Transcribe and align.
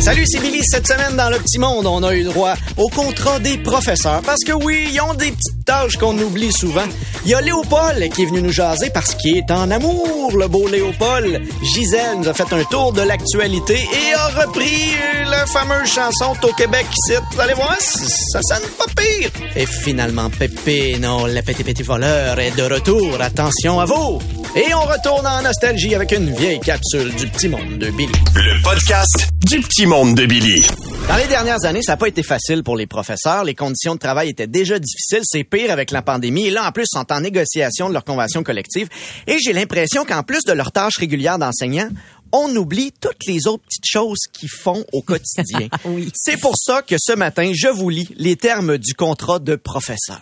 Salut, 0.00 0.24
c'est 0.26 0.40
Billy. 0.40 0.60
Cette 0.62 0.86
semaine, 0.86 1.16
dans 1.16 1.28
le 1.28 1.38
petit 1.38 1.58
monde, 1.58 1.86
on 1.86 2.02
a 2.02 2.14
eu 2.14 2.22
droit 2.22 2.54
au 2.76 2.88
contrat 2.88 3.38
des 3.40 3.58
professeurs. 3.58 4.22
Parce 4.22 4.42
que 4.46 4.52
oui, 4.52 4.88
ils 4.92 5.00
ont 5.00 5.12
des 5.14 5.32
petites 5.32 5.64
tâches 5.66 5.96
qu'on 5.96 6.16
oublie 6.18 6.52
souvent. 6.52 6.86
Il 7.24 7.32
y 7.32 7.34
a 7.34 7.40
Léopold 7.40 8.08
qui 8.14 8.22
est 8.22 8.26
venu 8.26 8.40
nous 8.42 8.52
jaser 8.52 8.90
parce 8.90 9.14
qu'il 9.16 9.36
est 9.36 9.50
en 9.50 9.70
amour, 9.70 10.36
le 10.36 10.46
beau 10.48 10.68
Léopold. 10.68 11.42
Gisèle 11.62 12.18
nous 12.18 12.28
a 12.28 12.32
fait 12.32 12.50
un 12.52 12.64
tour 12.64 12.92
de 12.92 13.02
l'actualité 13.02 13.74
et 13.74 14.14
a 14.14 14.44
repris 14.44 14.92
la 15.28 15.44
fameuse 15.46 15.88
chanson 15.90 16.32
au 16.42 16.52
Québec 16.52 16.86
ici. 16.90 17.18
Vous 17.32 17.40
allez 17.40 17.54
voir, 17.54 17.76
ça 17.80 18.40
sonne 18.42 18.68
pas 18.78 18.86
pire. 18.96 19.30
Et 19.56 19.66
finalement, 19.66 20.30
Pépé, 20.30 20.98
non, 20.98 21.26
le 21.26 21.42
petit 21.42 21.64
petit 21.64 21.82
voleur 21.82 22.38
est 22.38 22.56
de 22.56 22.62
retour. 22.62 23.20
Attention 23.20 23.80
à 23.80 23.84
vous. 23.84 24.20
Et 24.56 24.74
on 24.74 24.80
retourne 24.80 25.26
en 25.26 25.42
nostalgie 25.42 25.94
avec 25.94 26.12
une 26.12 26.34
vieille 26.34 26.58
capsule 26.60 27.14
du 27.14 27.26
petit 27.28 27.48
monde 27.48 27.78
de 27.78 27.90
Billy. 27.90 28.12
Le 28.34 28.62
podcast 28.62 29.28
du 29.46 29.60
petit 29.60 29.84
monde 29.86 30.14
de 30.14 30.24
Billy. 30.24 30.66
Dans 31.06 31.16
les 31.16 31.26
dernières 31.26 31.64
années, 31.64 31.82
ça 31.82 31.92
n'a 31.92 31.96
pas 31.98 32.08
été 32.08 32.22
facile 32.22 32.62
pour 32.62 32.76
les 32.76 32.86
professeurs. 32.86 33.44
Les 33.44 33.54
conditions 33.54 33.94
de 33.94 34.00
travail 34.00 34.30
étaient 34.30 34.46
déjà 34.46 34.78
difficiles. 34.78 35.20
C'est 35.24 35.44
pire 35.44 35.70
avec 35.70 35.90
la 35.90 36.00
pandémie. 36.00 36.46
Et 36.46 36.50
là, 36.50 36.66
en 36.66 36.72
plus, 36.72 36.84
ils 36.90 36.98
sont 36.98 37.12
en 37.12 37.20
négociation 37.20 37.88
de 37.88 37.92
leur 37.92 38.04
convention 38.04 38.42
collective. 38.42 38.88
Et 39.26 39.36
j'ai 39.38 39.52
l'impression 39.52 40.04
qu'en 40.04 40.22
plus 40.22 40.44
de 40.44 40.52
leurs 40.52 40.72
tâches 40.72 40.96
régulières 40.98 41.38
d'enseignants, 41.38 41.90
on 42.32 42.54
oublie 42.56 42.92
toutes 43.00 43.26
les 43.26 43.46
autres 43.46 43.64
petites 43.64 43.86
choses 43.86 44.20
qu'ils 44.32 44.50
font 44.50 44.84
au 44.92 45.02
quotidien. 45.02 45.68
Oui. 45.84 46.10
C'est 46.14 46.38
pour 46.38 46.54
ça 46.56 46.82
que 46.82 46.96
ce 46.98 47.12
matin, 47.12 47.52
je 47.54 47.68
vous 47.68 47.88
lis 47.88 48.08
les 48.16 48.36
termes 48.36 48.78
du 48.78 48.94
contrat 48.94 49.38
de 49.38 49.56
professeur. 49.56 50.20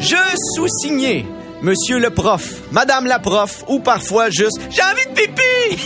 Je 0.00 0.16
sous-signais 0.56 1.26
Monsieur 1.62 2.00
le 2.00 2.10
prof, 2.10 2.42
Madame 2.72 3.06
la 3.06 3.20
prof, 3.20 3.62
ou 3.68 3.78
parfois 3.78 4.30
juste 4.30 4.60
J'ai 4.68 4.82
envie 4.82 5.06
de 5.06 5.12
pipi! 5.14 5.78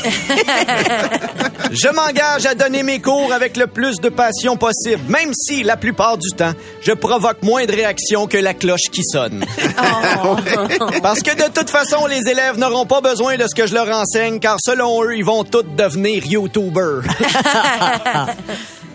je 1.70 1.88
m'engage 1.88 2.46
à 2.46 2.54
donner 2.54 2.82
mes 2.82 3.02
cours 3.02 3.30
avec 3.30 3.58
le 3.58 3.66
plus 3.66 4.00
de 4.00 4.08
passion 4.08 4.56
possible, 4.56 5.02
même 5.10 5.34
si, 5.34 5.62
la 5.62 5.76
plupart 5.76 6.16
du 6.16 6.30
temps, 6.30 6.52
je 6.80 6.92
provoque 6.92 7.42
moins 7.42 7.66
de 7.66 7.72
réactions 7.72 8.26
que 8.26 8.38
la 8.38 8.54
cloche 8.54 8.88
qui 8.90 9.02
sonne. 9.04 9.44
Parce 11.02 11.20
que 11.20 11.34
de 11.34 11.52
toute 11.52 11.68
façon, 11.68 12.06
les 12.06 12.26
élèves 12.26 12.56
n'auront 12.56 12.86
pas 12.86 13.02
besoin 13.02 13.36
de 13.36 13.44
ce 13.46 13.54
que 13.54 13.66
je 13.66 13.74
leur 13.74 13.90
enseigne, 13.90 14.40
car 14.40 14.56
selon 14.64 15.04
eux, 15.04 15.14
ils 15.14 15.26
vont 15.26 15.44
tous 15.44 15.66
devenir 15.76 16.24
YouTubers. 16.24 17.02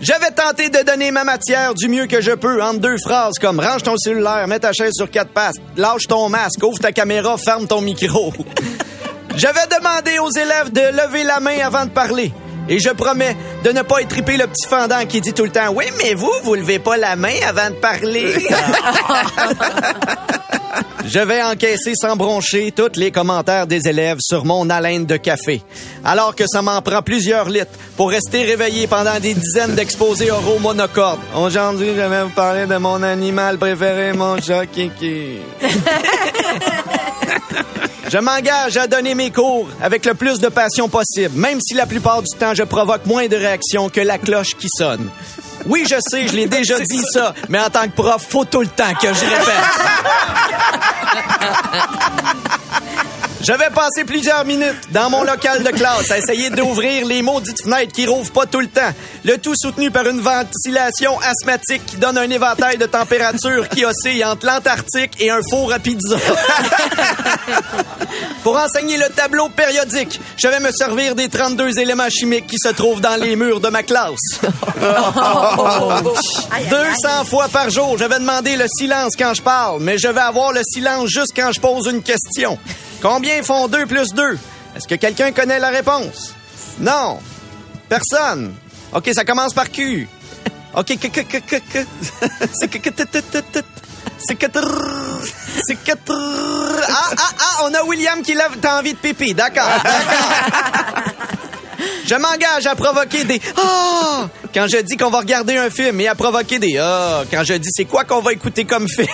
Je 0.02 0.14
vais 0.14 0.32
tenter 0.32 0.70
de 0.70 0.84
donner 0.84 1.12
ma 1.12 1.24
matière 1.24 1.76
du 1.76 1.88
mieux 1.88 2.08
que 2.08 2.22
je 2.22 2.32
peux 2.32 2.64
en 2.64 2.74
deux 2.74 2.98
phrases 2.98 3.36
comme 3.40 3.60
range 3.60 3.84
ton 3.84 3.96
cellulaire, 3.98 4.48
mets 4.48 4.58
ta 4.58 4.74
chaise 4.74 4.94
sur 4.96 5.12
quatre 5.12 5.30
pattes, 5.30 5.58
lâche 5.78 6.08
ton 6.08 6.28
masque, 6.28 6.64
ouvre 6.64 6.80
ta 6.80 6.92
caméra, 6.92 7.38
ferme 7.38 7.68
ton 7.68 7.82
micro. 7.82 8.34
je 9.36 9.46
vais 9.46 9.78
demander 9.78 10.18
aux 10.18 10.32
élèves 10.32 10.72
de 10.72 10.82
lever 10.82 11.24
la 11.24 11.40
main 11.40 11.60
avant 11.64 11.86
de 11.86 11.92
parler. 11.92 12.34
Et 12.68 12.80
je 12.80 12.90
promets 12.90 13.38
de 13.64 13.72
ne 13.72 13.84
pas 13.84 14.00
étriper 14.00 14.38
le 14.38 14.48
petit 14.48 14.68
fendant 14.68 15.06
qui 15.06 15.22
dit 15.22 15.34
tout 15.34 15.44
le 15.44 15.52
temps 15.52 15.70
Oui, 15.72 15.86
mais 16.00 16.16
vous, 16.16 16.34
vous 16.44 16.56
levez 16.56 16.80
pas 16.80 16.98
la 16.98 17.16
main 17.16 17.36
avant 17.48 17.70
de 17.70 17.76
parler. 17.76 18.34
Je 21.06 21.20
vais 21.20 21.42
encaisser 21.44 21.94
sans 21.96 22.16
broncher 22.16 22.72
tous 22.72 22.96
les 22.96 23.12
commentaires 23.12 23.68
des 23.68 23.88
élèves 23.88 24.20
sur 24.22 24.46
mon 24.46 24.70
haleine 24.70 25.06
de 25.06 25.18
café. 25.18 25.62
Alors 26.04 26.36
que 26.36 26.46
ça 26.48 26.62
m'en 26.62 26.82
prend 26.82 27.02
plusieurs 27.02 27.50
litres 27.50 27.72
pour 27.98 28.10
rester 28.10 28.44
réveillé 28.44 28.88
pendant 28.88 29.20
des 29.20 29.34
dizaines 29.34 29.76
d'exposés 29.76 30.32
oraux 30.32 30.60
monocordes. 30.60 31.20
Aujourd'hui, 31.36 31.90
je 31.96 32.02
vais 32.02 32.24
vous 32.24 32.30
parler 32.30 32.66
de 32.66 32.78
mon 32.78 33.02
animal 33.04 33.58
préféré, 33.58 34.14
mon 34.14 34.42
chat 34.42 34.66
Kiki. 34.66 35.40
Je 38.12 38.18
m'engage 38.18 38.76
à 38.76 38.88
donner 38.88 39.16
mes 39.16 39.32
cours 39.32 39.70
avec 39.82 40.06
le 40.06 40.14
plus 40.14 40.40
de 40.40 40.50
passion 40.50 40.90
possible, 40.90 41.40
même 41.40 41.60
si 41.62 41.74
la 41.76 41.86
plupart 41.86 42.22
du 42.22 42.38
temps 42.38 42.54
je 42.54 42.64
provoque 42.64 43.06
moins 43.06 43.28
de 43.28 43.38
réactions 43.38 43.88
que 43.88 44.02
la 44.02 44.18
cloche 44.18 44.58
qui 44.58 44.68
sonne. 44.70 45.10
Oui, 45.66 45.86
je 45.90 45.96
sais, 46.00 46.28
je 46.28 46.36
l'ai 46.36 46.48
déjà 46.48 46.80
dit 46.80 47.02
ça, 47.14 47.34
mais 47.50 47.60
en 47.60 47.70
tant 47.70 47.84
que 47.84 47.94
prof, 47.94 48.26
faut 48.30 48.46
tout 48.46 48.62
le 48.62 48.68
temps 48.68 48.94
que 48.94 49.08
je 49.08 49.26
répète. 49.26 49.56
Je 53.44 53.53
vais 53.53 53.72
passer 53.74 54.03
plusieurs 54.06 54.46
minutes 54.46 54.91
dans 54.91 55.09
mon 55.09 55.24
local 55.24 55.63
de 55.63 55.69
classe 55.69 56.12
à 56.12 56.19
essayer 56.19 56.52
d'ouvrir 56.52 57.07
les 57.07 57.24
maudites 57.24 57.63
fenêtres 57.63 57.91
qui 57.91 58.06
rouvrent 58.06 58.31
pas 58.31 58.46
tout 58.46 58.59
le 58.59 58.68
temps. 58.68 58.94
Le 59.25 59.40
tout 59.40 59.56
soutenu 59.56 59.90
par 59.90 60.07
une 60.07 60.19
ventilation 60.19 61.19
asthmatique 61.19 61.84
qui 61.88 61.97
donne 61.97 62.19
un 62.19 62.30
éventail 62.30 62.78
de 62.78 62.85
température 62.85 63.68
qui 63.69 63.84
oscille 63.84 64.24
entre 64.24 64.46
l'Antarctique 64.46 65.13
et 65.19 65.31
un 65.31 65.40
four 65.50 65.74
à 65.74 65.80
pizza. 65.80 66.18
Pour 68.44 68.57
enseigner 68.57 68.97
le 68.97 69.09
tableau 69.09 69.50
périodique, 69.50 70.22
je 70.38 70.47
vais 70.47 70.59
me 70.59 70.69
servir 70.72 71.16
des 71.16 71.28
32 71.28 71.80
éléments 71.80 72.09
chimiques 72.09 72.46
qui 72.46 72.59
se 72.59 72.69
trouvent 72.69 73.01
dans 73.01 73.19
les 73.19 73.35
murs 73.35 73.59
de 73.59 73.69
ma 73.69 73.81
classe. 73.81 74.19
200 76.69 77.25
fois 77.25 77.47
par 77.47 77.72
jour, 77.72 77.97
je 77.97 78.06
vais 78.06 78.19
demander 78.19 78.56
le 78.56 78.66
silence 78.68 79.13
quand 79.18 79.34
je 79.34 79.41
parle, 79.41 79.81
mais 79.81 79.97
je 79.97 80.09
vais 80.09 80.22
avoir 80.22 80.53
le 80.53 80.62
silence 80.63 81.09
juste 81.09 81.31
quand 81.35 81.51
je 81.51 81.59
pose 81.59 81.88
une 81.88 82.03
question. 82.03 82.59
Combien 83.01 83.41
font 83.44 83.67
2 83.67 83.85
plus 83.85 84.13
2? 84.13 84.38
Est-ce 84.75 84.88
que 84.88 84.95
quelqu'un 84.95 85.31
connaît 85.31 85.59
la 85.59 85.69
réponse? 85.69 86.34
Non. 86.79 87.19
Personne. 87.89 88.53
OK, 88.94 89.09
ça 89.13 89.25
commence 89.25 89.53
par 89.53 89.72
Q. 89.72 90.07
OK, 90.75 90.97
que, 91.00 91.07
que, 91.07 91.22
que, 91.22 91.38
que. 91.39 91.79
C'est 92.53 92.67
que. 92.67 92.89
C'est 94.23 94.35
que, 94.35 94.47
c'est 95.67 95.75
que, 95.75 95.91
ah, 95.91 97.09
ah, 97.17 97.31
ah, 97.39 97.63
on 97.63 97.73
a 97.73 97.84
William 97.85 98.22
qui 98.22 98.34
lève, 98.34 98.57
t'as 98.62 98.79
envie 98.79 98.94
de 98.94 98.97
pipi. 98.97 99.33
D'accord. 99.33 99.68
Je 102.06 102.16
m'engage 102.16 102.68
à 102.68 102.75
provoquer 102.75 103.23
des 103.23 103.41
ah 103.57 104.28
quand 104.53 104.68
je 104.68 104.78
dis 104.81 104.97
qu'on 104.97 105.09
va 105.09 105.19
regarder 105.19 105.57
un 105.57 105.69
film 105.69 106.01
et 106.01 106.07
à 106.07 106.16
provoquer 106.16 106.59
des 106.59 106.78
ah 106.78 107.23
quand 107.31 107.44
je 107.44 107.53
dis 107.53 107.69
c'est 107.72 107.85
quoi 107.85 108.03
qu'on 108.03 108.22
va 108.22 108.33
écouter 108.33 108.66
comme 108.66 108.88
film? 108.88 109.07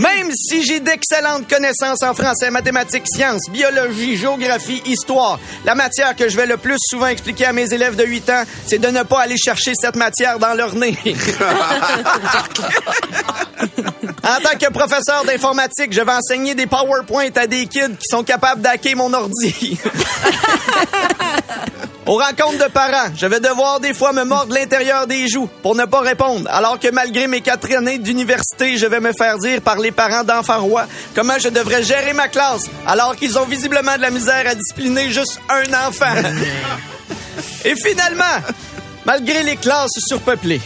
Même 0.00 0.30
si 0.32 0.64
j'ai 0.64 0.80
d'excellentes 0.80 1.46
connaissances 1.46 2.02
en 2.02 2.14
français, 2.14 2.50
mathématiques, 2.50 3.04
sciences, 3.06 3.50
biologie, 3.50 4.16
géographie, 4.16 4.82
histoire, 4.86 5.38
la 5.66 5.74
matière 5.74 6.16
que 6.16 6.26
je 6.26 6.38
vais 6.38 6.46
le 6.46 6.56
plus 6.56 6.78
souvent 6.88 7.08
expliquer 7.08 7.44
à 7.44 7.52
mes 7.52 7.70
élèves 7.70 7.96
de 7.96 8.04
8 8.04 8.30
ans, 8.30 8.44
c'est 8.66 8.78
de 8.78 8.88
ne 8.88 9.02
pas 9.02 9.20
aller 9.20 9.36
chercher 9.36 9.72
cette 9.78 9.96
matière 9.96 10.38
dans 10.38 10.54
leur 10.54 10.74
nez. 10.74 10.96
en 14.24 14.40
tant 14.42 14.56
que 14.58 14.72
professeur 14.72 15.22
d'informatique, 15.26 15.92
je 15.92 16.00
vais 16.00 16.12
enseigner 16.12 16.54
des 16.54 16.66
PowerPoint 16.66 17.28
à 17.36 17.46
des 17.46 17.66
kids 17.66 17.98
qui 17.98 18.08
sont 18.08 18.24
capables 18.24 18.62
d'hacker 18.62 18.94
mon 18.94 19.12
ordi. 19.12 19.78
Aux 22.10 22.16
rencontres 22.16 22.58
de 22.58 22.68
parents, 22.68 23.14
je 23.14 23.24
vais 23.24 23.38
devoir 23.38 23.78
des 23.78 23.94
fois 23.94 24.12
me 24.12 24.24
mordre 24.24 24.52
l'intérieur 24.52 25.06
des 25.06 25.28
joues 25.28 25.48
pour 25.62 25.76
ne 25.76 25.84
pas 25.84 26.00
répondre, 26.00 26.50
alors 26.50 26.76
que 26.80 26.90
malgré 26.90 27.28
mes 27.28 27.40
quatre 27.40 27.72
années 27.72 27.98
d'université, 27.98 28.76
je 28.78 28.86
vais 28.86 28.98
me 28.98 29.12
faire 29.12 29.38
dire 29.38 29.60
par 29.60 29.78
les 29.78 29.92
parents 29.92 30.24
d'enfants 30.24 30.60
rois 30.60 30.88
comment 31.14 31.38
je 31.38 31.50
devrais 31.50 31.84
gérer 31.84 32.12
ma 32.12 32.26
classe, 32.26 32.62
alors 32.84 33.14
qu'ils 33.14 33.38
ont 33.38 33.44
visiblement 33.44 33.96
de 33.96 34.02
la 34.02 34.10
misère 34.10 34.44
à 34.44 34.56
discipliner 34.56 35.08
juste 35.12 35.40
un 35.48 35.86
enfant. 35.86 36.16
Et 37.64 37.76
finalement, 37.76 38.24
malgré 39.06 39.44
les 39.44 39.54
classes 39.54 40.00
surpeuplées, 40.08 40.60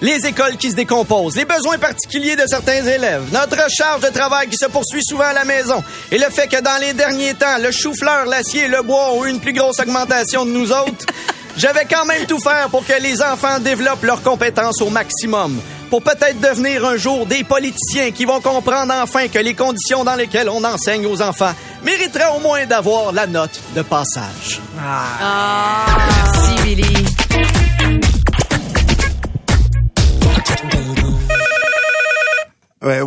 les 0.00 0.26
écoles 0.26 0.56
qui 0.56 0.70
se 0.70 0.76
décomposent, 0.76 1.36
les 1.36 1.44
besoins 1.44 1.78
particuliers 1.78 2.36
de 2.36 2.44
certains 2.46 2.84
élèves, 2.84 3.24
notre 3.32 3.70
charge 3.70 4.02
de 4.02 4.08
travail 4.08 4.48
qui 4.48 4.56
se 4.56 4.66
poursuit 4.66 5.04
souvent 5.04 5.24
à 5.24 5.32
la 5.32 5.44
maison, 5.44 5.82
et 6.10 6.18
le 6.18 6.30
fait 6.30 6.48
que 6.48 6.60
dans 6.60 6.80
les 6.80 6.94
derniers 6.94 7.34
temps, 7.34 7.58
le 7.60 7.70
chou-fleur, 7.70 8.26
l'acier 8.26 8.64
et 8.64 8.68
le 8.68 8.82
bois 8.82 9.12
ont 9.12 9.24
eu 9.24 9.30
une 9.30 9.40
plus 9.40 9.52
grosse 9.52 9.78
augmentation 9.80 10.44
de 10.46 10.50
nous 10.50 10.72
autres, 10.72 11.06
je 11.56 11.66
vais 11.66 11.86
quand 11.90 12.06
même 12.06 12.26
tout 12.26 12.40
faire 12.40 12.68
pour 12.70 12.86
que 12.86 13.00
les 13.00 13.22
enfants 13.22 13.58
développent 13.60 14.04
leurs 14.04 14.22
compétences 14.22 14.80
au 14.80 14.90
maximum. 14.90 15.60
Pour 15.90 16.02
peut-être 16.02 16.40
devenir 16.40 16.86
un 16.86 16.96
jour 16.96 17.26
des 17.26 17.42
politiciens 17.42 18.12
qui 18.12 18.24
vont 18.24 18.40
comprendre 18.40 18.94
enfin 19.02 19.26
que 19.26 19.40
les 19.40 19.54
conditions 19.54 20.04
dans 20.04 20.14
lesquelles 20.14 20.48
on 20.48 20.62
enseigne 20.62 21.04
aux 21.04 21.20
enfants 21.20 21.52
mériteraient 21.82 22.30
au 22.36 22.38
moins 22.38 22.64
d'avoir 22.64 23.10
la 23.10 23.26
note 23.26 23.60
de 23.74 23.82
passage. 23.82 24.60
Merci, 24.76 26.62
Billy. 26.62 27.09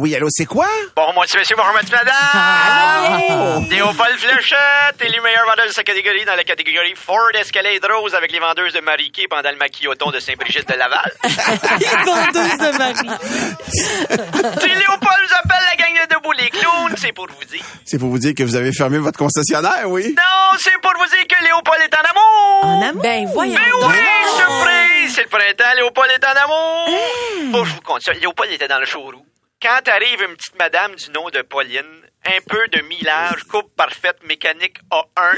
Oui, 0.03 0.13
allô, 0.17 0.27
c'est 0.29 0.45
quoi? 0.45 0.67
Bonjour, 0.97 1.21
monsieur, 1.21 1.39
monsieur, 1.39 1.55
bonjour, 1.55 1.73
monsieur, 1.75 1.95
madame. 1.95 3.69
Théophile 3.69 4.17
Fléchette 4.17 4.99
est 4.99 5.15
le 5.15 5.21
meilleur 5.23 5.45
vendeur 5.47 5.65
de 5.65 5.71
sa 5.71 5.81
catégorie 5.83 6.25
dans 6.25 6.35
la 6.35 6.43
catégorie 6.43 6.93
Ford 6.93 7.29
Escalade 7.33 7.79
Rose 7.89 8.13
avec 8.13 8.33
les 8.33 8.39
vendeuses 8.39 8.73
de 8.73 8.81
Mariquet 8.81 9.27
pendant 9.29 9.49
le 9.49 9.55
maquilloton 9.55 10.11
de 10.11 10.19
Saint-Brigitte 10.19 10.67
de 10.67 10.73
Laval. 10.73 11.09
Vendeuse 11.23 12.57
de 12.57 12.77
Marie. 12.77 13.17
Si 14.09 14.67
Léopold 14.67 15.19
vous 15.23 15.35
appelle 15.41 15.63
la 15.71 15.75
gang 15.77 15.95
de 16.09 16.13
debout 16.15 16.33
les 16.33 16.49
clowns, 16.49 16.95
c'est 16.97 17.13
pour 17.13 17.27
vous 17.27 17.45
dire. 17.45 17.63
C'est 17.85 17.97
pour 17.97 18.09
vous 18.09 18.19
dire 18.19 18.33
que 18.35 18.43
vous 18.43 18.57
avez 18.57 18.73
fermé 18.73 18.97
votre 18.97 19.17
concessionnaire, 19.17 19.85
oui? 19.85 20.13
Non, 20.17 20.57
c'est 20.59 20.81
pour 20.81 20.91
vous 20.97 21.05
dire 21.05 21.25
que 21.29 21.43
Léopold 21.45 21.81
est 21.81 21.95
en 21.95 22.03
amour 22.11 22.59
En 22.63 22.89
amour? 22.89 23.01
Ben 23.01 23.25
voyons 23.33 23.53
Ben 23.55 23.71
donc. 23.79 23.89
oui, 23.93 24.35
surprise! 24.35 25.15
C'est 25.15 25.23
le 25.23 25.29
printemps, 25.29 25.75
Léopold 25.77 26.11
est 26.11 26.25
en 26.25 26.43
amour! 26.43 26.89
Faut 27.53 27.61
que 27.63 27.69
je 27.69 27.73
vous 27.75 27.81
compte 27.81 28.01
ça. 28.01 28.11
Léopold 28.11 28.51
était 28.51 28.67
dans 28.67 28.79
le 28.79 28.85
showroom. 28.85 29.23
Quand 29.63 29.87
arrive 29.87 30.21
une 30.21 30.35
petite 30.35 30.59
madame 30.59 30.93
du 30.95 31.09
nom 31.11 31.29
de 31.29 31.41
Pauline, 31.41 32.02
un 32.25 32.39
peu 32.47 32.67
de 32.69 32.81
millage, 32.83 33.43
coupe 33.51 33.75
parfaite, 33.75 34.17
mécanique 34.25 34.77
A1, 34.91 35.35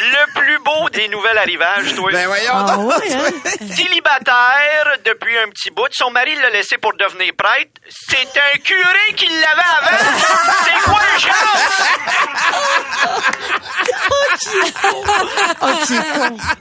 le 0.00 0.32
plus 0.40 0.58
beau 0.60 0.88
des 0.90 1.08
nouvelles 1.08 1.38
arrivages, 1.38 1.94
toi. 1.94 2.10
Ben 2.12 2.26
voyons 2.26 2.52
Ah 2.54 2.76
donc. 2.76 2.88
ouais, 2.98 3.12
hein? 3.12 3.30
Célibataire 3.74 4.96
depuis 5.04 5.36
un 5.38 5.48
petit 5.48 5.70
bout. 5.70 5.88
Son 5.92 6.10
mari 6.10 6.34
l'a 6.36 6.50
laissé 6.50 6.78
pour 6.78 6.92
devenir 6.94 7.32
prêtre. 7.36 7.72
C'est 7.88 8.28
un 8.36 8.58
curé 8.58 9.14
qui 9.16 9.26
l'avait 9.26 9.70
avant. 9.80 9.96
C'est 10.64 10.90
quoi 10.90 11.00
le 11.14 11.20
chance? 11.20 12.84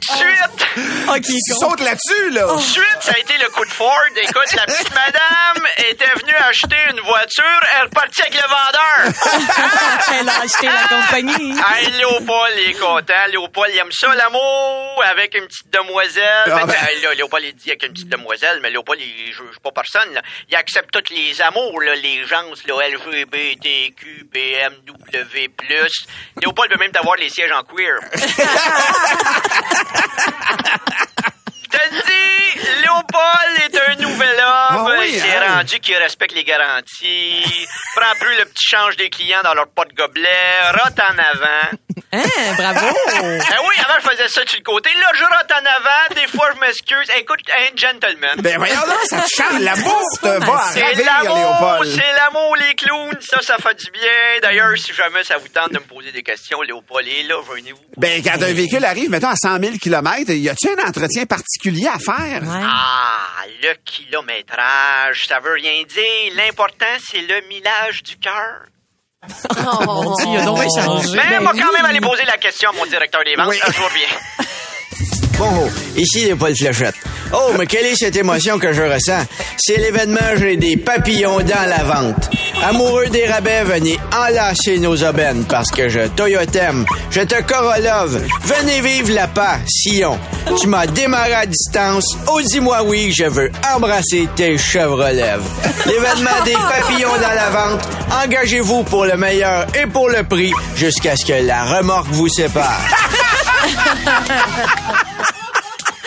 Suite. 0.01 0.67
Ok, 1.07 1.21
Tu 1.21 1.53
con. 1.53 1.59
sautes 1.59 1.79
là-dessus, 1.81 2.29
là. 2.31 2.57
Suite, 2.59 2.97
ça 3.01 3.13
a 3.15 3.19
été 3.19 3.37
le 3.37 3.49
coup 3.49 3.65
de 3.65 3.71
Ford. 3.71 3.99
Écoute, 4.15 4.53
la 4.55 4.65
petite 4.65 4.91
madame 4.93 5.67
était 5.89 6.09
venue 6.19 6.35
acheter 6.35 6.75
une 6.91 6.99
voiture. 7.01 7.43
Elle 7.71 7.77
est 7.77 7.83
repartie 7.83 8.21
avec 8.21 8.33
le 8.35 8.47
vendeur. 8.47 9.13
Elle 10.19 10.29
a 10.29 10.41
acheté 10.41 10.67
la 10.67 10.87
compagnie. 10.87 11.51
Hey, 11.51 11.91
Léopold, 11.91 12.57
est 12.57 12.73
content. 12.79 13.25
Léopold, 13.29 13.71
il 13.73 13.79
aime 13.79 13.91
ça, 13.91 14.13
l'amour, 14.15 15.03
avec 15.09 15.35
une 15.35 15.45
petite 15.47 15.71
demoiselle. 15.71 16.23
Ah 16.51 16.65
ben. 16.65 16.73
hey, 16.73 17.01
là, 17.01 17.13
Léopold, 17.15 17.43
il 17.45 17.53
dit 17.55 17.69
avec 17.69 17.83
une 17.83 17.93
petite 17.93 18.09
demoiselle, 18.09 18.59
mais 18.61 18.69
Léopold, 18.69 18.99
il 19.01 19.33
juge 19.33 19.59
pas 19.61 19.71
personne. 19.71 20.13
là. 20.13 20.21
Il 20.49 20.55
accepte 20.55 20.91
tous 20.91 21.13
les 21.13 21.41
amours, 21.41 21.81
là, 21.81 21.95
les 21.95 22.25
gens, 22.25 22.43
là, 22.67 22.87
LGBTQ, 22.89 24.27
BMW+. 24.31 25.49
Léopold 26.41 26.71
veut 26.71 26.77
même 26.77 26.91
t'avoir 26.91 27.15
les 27.17 27.29
sièges 27.29 27.51
en 27.51 27.63
queer. 27.63 27.99
Je 31.63 31.77
te 31.79 31.89
dis, 31.89 32.59
Léopold 32.81 33.55
est 33.65 33.75
un 33.89 33.95
nouvel 34.01 34.32
rendu 35.55 35.79
qu'il 35.79 35.95
respecte 35.97 36.33
les 36.35 36.43
garanties. 36.43 37.43
Prend 37.95 38.15
plus 38.19 38.37
le 38.37 38.45
petit 38.45 38.65
change 38.67 38.95
des 38.97 39.09
clients 39.09 39.41
dans 39.43 39.53
leur 39.53 39.67
pot 39.67 39.85
de 39.85 39.93
gobelet. 39.95 40.29
Rote 40.71 40.99
en 40.99 41.17
avant. 41.17 41.77
Hein, 42.11 42.53
bravo. 42.57 42.87
Ah 43.15 43.21
oui, 43.21 43.75
avant, 43.83 43.99
je 44.03 44.09
faisais 44.09 44.27
ça 44.27 44.41
sur 44.45 44.57
le 44.59 44.63
côté. 44.63 44.89
Là, 44.99 45.07
je 45.15 45.23
rote 45.23 45.51
en 45.51 45.65
avant. 45.65 46.15
Des 46.21 46.27
fois, 46.27 46.49
je 46.55 46.59
m'excuse. 46.59 47.07
Écoute, 47.17 47.39
un 47.51 47.75
gentleman. 47.75 48.31
Ben 48.39 48.57
voyons 48.57 48.81
donc, 48.81 48.99
ça 49.09 49.21
te 49.21 49.29
change. 49.29 49.59
L'amour 49.61 50.01
te 50.21 50.27
va 50.27 50.55
à 50.63 50.71
C'est 50.71 51.03
l'amour, 51.03 51.35
Léopold. 51.37 51.91
c'est 51.95 52.13
l'amour, 52.17 52.55
les 52.57 52.75
clowns. 52.75 53.17
Ça, 53.21 53.39
ça 53.41 53.57
fait 53.57 53.75
du 53.83 53.91
bien. 53.91 54.11
D'ailleurs, 54.41 54.77
si 54.77 54.93
jamais 54.93 55.23
ça 55.23 55.37
vous 55.37 55.47
tente 55.47 55.69
de 55.71 55.79
me 55.79 55.83
poser 55.85 56.11
des 56.11 56.23
questions, 56.23 56.61
Léopold 56.61 57.07
est 57.07 57.23
là, 57.23 57.35
venez-vous. 57.47 57.79
Ben, 57.97 58.21
quand 58.23 58.41
un 58.41 58.53
véhicule 58.53 58.85
arrive, 58.85 59.09
mettons, 59.09 59.29
à 59.29 59.35
100 59.35 59.59
000 59.59 59.73
km, 59.81 60.31
y 60.31 60.49
a-tu 60.49 60.69
un 60.69 60.87
entretien 60.87 61.25
particulier 61.25 61.87
à 61.87 61.99
faire? 61.99 62.41
Ouais. 62.43 62.63
Ah, 62.65 63.17
le 63.61 63.73
kilométrage, 63.85 65.21
ça 65.27 65.39
veut 65.43 65.53
rien 65.53 65.83
dire. 65.83 66.33
L'important, 66.35 66.85
c'est 66.99 67.21
le 67.21 67.41
millage 67.47 68.03
du 68.03 68.17
cœur. 68.17 68.65
Oh, 69.49 69.83
mon 69.85 70.15
Dieu, 70.15 70.25
il 70.29 70.37
a 70.37 70.45
donc 70.45 70.59
bien 70.59 70.83
changé. 70.83 71.15
Mais 71.15 71.29
Ben 71.29 71.41
on 71.41 71.45
va 71.45 71.51
quand 71.53 71.71
même 71.71 71.85
aller 71.85 72.01
poser 72.01 72.25
la 72.25 72.37
question 72.37 72.71
à 72.71 72.73
mon 72.73 72.85
directeur 72.85 73.23
des 73.23 73.35
ventes. 73.35 73.47
Oui. 73.49 73.59
Ah, 73.61 73.67
je 73.71 73.77
vous 73.77 73.85
reviens. 74.93 75.23
Bon, 75.37 75.69
ici 75.97 76.25
Léopold 76.25 76.55
Flechette. 76.57 76.95
Oh, 77.33 77.51
mais 77.57 77.65
quelle 77.65 77.87
est 77.87 77.95
cette 77.95 78.15
émotion 78.15 78.59
que 78.59 78.73
je 78.73 78.83
ressens? 78.83 79.25
C'est 79.57 79.77
l'événement, 79.77 80.19
j'ai 80.37 80.55
des 80.55 80.77
papillons 80.77 81.39
dans 81.39 81.67
la 81.67 81.83
vente. 81.83 82.29
Amoureux 82.63 83.07
des 83.07 83.25
rabais, 83.25 83.63
venez 83.63 83.99
enlacer 84.15 84.77
nos 84.77 84.95
aubaines 85.03 85.43
parce 85.45 85.71
que 85.71 85.89
je 85.89 86.07
Toyotem, 86.15 86.85
je 87.09 87.21
te 87.21 87.41
Corolove. 87.41 88.21
Venez 88.43 88.81
vivre 88.81 89.13
la 89.13 89.27
Sion. 89.65 90.19
Tu 90.61 90.67
m'as 90.67 90.85
démarré 90.85 91.33
à 91.33 91.45
distance. 91.45 92.05
Oh, 92.27 92.39
dis-moi 92.41 92.83
oui, 92.83 93.11
je 93.11 93.25
veux 93.25 93.51
embrasser 93.75 94.29
tes 94.35 94.57
Chevrolet. 94.57 95.39
L'événement 95.87 96.43
des 96.45 96.53
papillons 96.53 97.15
dans 97.21 97.35
la 97.35 97.49
vente. 97.49 97.89
Engagez-vous 98.23 98.83
pour 98.83 99.05
le 99.05 99.17
meilleur 99.17 99.65
et 99.75 99.87
pour 99.87 100.09
le 100.09 100.23
prix 100.23 100.53
jusqu'à 100.75 101.15
ce 101.15 101.25
que 101.25 101.45
la 101.45 101.63
remorque 101.63 102.11
vous 102.11 102.29
sépare. 102.29 102.79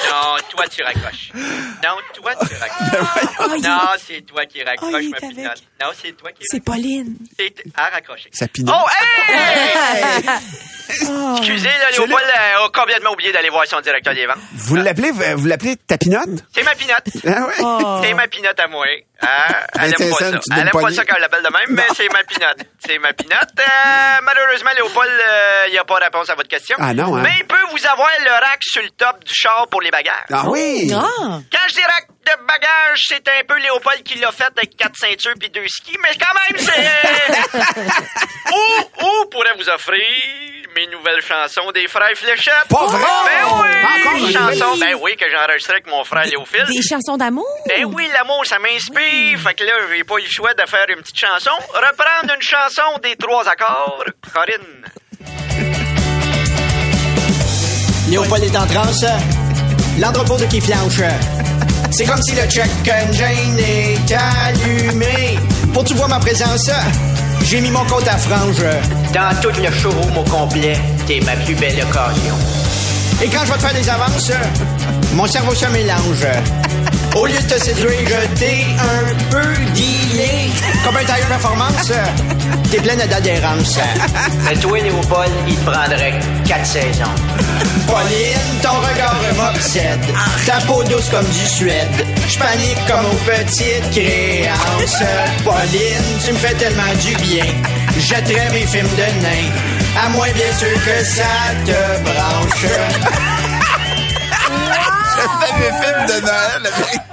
Non, 0.08 0.36
toi, 0.50 0.68
tu 0.68 0.82
raccroches. 0.82 1.30
Non, 1.34 1.96
toi, 2.34 2.46
tu 2.48 2.54
raccroches. 2.60 3.60
Non, 3.62 3.78
c'est 4.06 4.20
toi 4.22 4.46
qui 4.46 4.62
raccroches, 4.62 4.92
Oh, 4.94 4.98
il 5.00 5.10
ma 5.10 5.18
pinotte. 5.18 5.62
Non, 5.82 5.88
c'est 6.00 6.12
toi 6.12 6.30
qui 6.32 6.42
C'est 6.42 6.64
Pauline. 6.64 7.16
C'est 7.38 7.54
à 7.76 7.88
raccrocher. 7.90 8.30
Ça 8.32 8.46
pinote. 8.48 8.74
Oh, 8.76 8.86
hey! 9.00 10.24
Excusez, 10.88 11.66
là, 11.68 11.90
Léopold 11.90 12.24
euh, 12.24 12.64
a 12.64 12.68
complètement 12.70 13.10
oublié 13.12 13.32
d'aller 13.32 13.50
voir 13.50 13.64
son 13.66 13.80
directeur 13.80 14.14
des 14.14 14.24
ventes. 14.26 14.38
Vous 14.54 14.76
l'appelez, 14.76 15.10
vous 15.10 15.46
l'appelez 15.46 15.76
Tapinote? 15.76 16.44
C'est 16.54 16.62
ma 16.62 16.74
pinotte. 16.76 17.08
Ah 17.26 17.46
ouais? 17.46 18.02
C'est 18.06 18.14
ma 18.14 18.28
pinotte 18.28 18.58
à 18.60 18.68
moi. 18.68 18.86
Hein? 19.20 19.26
Elle 19.80 19.92
Ben, 19.98 20.02
aime 20.04 20.10
pas 20.10 20.16
ça, 20.16 20.26
Elle 20.52 20.58
aime 20.60 20.70
pas 20.70 20.90
ça 20.92 21.04
quand 21.04 21.16
on 21.16 21.20
l'appelle 21.20 21.42
de 21.42 21.52
même, 21.52 21.70
mais 21.76 21.82
c'est 21.96 22.08
ma 22.12 22.22
pinotte. 22.22 22.58
C'est 22.86 22.98
ma 22.98 23.12
pinotte. 23.12 23.50
Euh, 23.58 24.20
malheureusement, 24.22 24.70
Léopold, 24.76 25.10
euh, 25.10 25.64
il 25.68 25.72
n'y 25.72 25.78
a 25.78 25.84
pas 25.84 25.98
de 25.98 26.04
réponse 26.04 26.30
à 26.30 26.34
votre 26.36 26.48
question. 26.48 26.76
Ah 26.78 26.94
non, 26.94 27.16
hein? 27.16 27.22
Mais 27.24 27.32
il 27.40 27.46
peut 27.46 27.56
vous 27.72 27.86
avoir 27.86 28.08
le 28.24 28.30
rack 28.30 28.58
sur 28.62 28.82
le 28.82 28.90
top 28.90 29.24
du 29.24 29.32
char 29.34 29.66
pour 29.68 29.80
les 29.82 29.90
bagages. 29.90 30.14
Ah 30.32 30.44
oui? 30.48 30.88
Ah. 30.94 31.40
Quand 31.50 31.58
je 31.68 31.74
dis 31.74 31.80
rack 31.82 32.06
de 32.26 32.46
bagages, 32.46 33.04
c'est 33.08 33.28
un 33.28 33.44
peu 33.46 33.58
Léopold 33.58 34.02
qui 34.02 34.18
l'a 34.18 34.32
fait 34.32 34.50
avec 34.56 34.76
quatre 34.76 34.96
ceintures 34.96 35.34
puis 35.38 35.50
deux 35.50 35.66
skis, 35.68 35.96
mais 36.02 36.16
quand 36.18 36.34
même, 36.34 36.58
c'est... 36.58 37.62
ou, 38.52 39.04
ou 39.06 39.26
pourrait 39.30 39.54
vous 39.56 39.68
offrir 39.68 40.02
mes 40.74 40.86
nouvelles 40.88 41.22
chansons 41.22 41.70
des 41.72 41.88
frères 41.88 42.14
Fléchette. 42.14 42.68
Pas 42.68 42.86
vrai? 42.86 43.00
Ben 43.00 43.62
oui! 43.62 44.00
Encore 44.00 44.26
une 44.26 44.32
chansons, 44.32 44.78
ben 44.78 44.94
oui, 45.00 45.16
que 45.16 45.24
j'ai 45.28 45.36
enregistrées 45.36 45.74
avec 45.74 45.86
mon 45.86 46.04
frère 46.04 46.26
Léophile. 46.26 46.66
Des 46.68 46.82
chansons 46.82 47.16
d'amour? 47.16 47.46
Ben 47.66 47.84
oui, 47.86 48.08
l'amour, 48.12 48.44
ça 48.44 48.58
m'inspire. 48.58 49.38
Fait 49.40 49.54
que 49.54 49.64
là, 49.64 49.72
j'ai 49.90 50.04
pas 50.04 50.16
eu 50.16 50.22
le 50.22 50.30
choix 50.30 50.52
de 50.54 50.66
faire 50.66 50.86
une 50.88 51.02
petite 51.02 51.18
chanson. 51.18 51.52
Reprendre 51.72 52.34
une 52.34 52.42
chanson 52.42 52.98
des 53.02 53.16
trois 53.16 53.48
accords. 53.48 54.04
Corinne. 54.32 54.84
Léopold 58.10 58.44
est 58.44 58.56
en 58.56 58.66
transe. 58.66 59.04
L'entrepôt 59.98 60.36
de 60.36 60.44
qui 60.44 60.60
flanche. 60.60 61.00
C'est 61.90 62.04
comme 62.04 62.20
si 62.22 62.34
le 62.34 62.46
check 62.48 62.70
engine 62.86 63.58
est 63.58 64.14
allumé. 64.46 65.38
Pour 65.72 65.84
tu 65.84 65.94
vois 65.94 66.08
ma 66.08 66.18
présence, 66.18 66.70
j'ai 67.44 67.60
mis 67.60 67.70
mon 67.70 67.84
compte 67.84 68.06
à 68.08 68.16
frange. 68.16 68.62
Dans 69.14 69.40
tout 69.40 69.60
le 69.60 69.70
showroom 69.70 70.18
au 70.18 70.24
complet, 70.24 70.78
t'es 71.06 71.20
ma 71.20 71.32
plus 71.36 71.54
belle 71.54 71.74
occasion. 71.82 72.34
Et 73.22 73.28
quand 73.28 73.44
je 73.46 73.52
vais 73.52 73.58
te 73.58 73.62
faire 73.62 73.74
des 73.74 73.88
avances, 73.88 74.32
mon 75.14 75.26
cerveau 75.26 75.54
se 75.54 75.66
mélange. 75.66 76.26
Au 77.16 77.24
lieu 77.24 77.32
de 77.32 77.54
te 77.54 77.58
séduire, 77.58 77.96
je 78.06 78.38
t'ai 78.38 78.66
un 78.78 79.14
peu 79.30 79.54
dealé. 79.74 80.50
Comme 80.84 80.98
un 80.98 81.04
tailleur 81.04 81.28
performance, 81.28 81.90
t'es 82.70 82.76
pleine 82.76 82.98
d'adhérence. 83.08 83.78
Mais 84.44 84.54
toi, 84.56 84.78
Léopold, 84.78 85.30
il 85.48 85.56
te 85.56 85.70
prendrait 85.70 86.18
quatre 86.46 86.66
saisons. 86.66 87.14
Pauline, 87.86 88.60
ton 88.62 88.78
regard 88.80 89.16
m'obsède. 89.34 90.04
Ta 90.44 90.58
peau 90.66 90.82
douce 90.84 91.08
comme 91.08 91.24
du 91.24 91.46
suède. 91.46 92.04
Je 92.28 92.38
panique 92.38 92.86
comme 92.86 93.06
aux 93.06 93.20
petites 93.24 93.90
créances. 93.92 95.02
Pauline, 95.42 96.20
tu 96.22 96.32
me 96.32 96.38
fais 96.38 96.54
tellement 96.54 96.94
du 97.02 97.16
bien. 97.16 97.46
Jetterais 97.98 98.50
mes 98.52 98.66
films 98.66 98.94
de 98.94 99.22
nains. 99.22 99.50
À 100.04 100.10
moins 100.10 100.30
bien 100.34 100.52
sûr 100.58 100.68
que 100.84 101.02
ça 101.02 101.24
te 101.64 102.02
branche. 102.04 102.66
Le 105.16 105.22
fameux 105.22 105.72
film 105.80 106.06
de 106.06 106.26
Noël. 106.26 107.05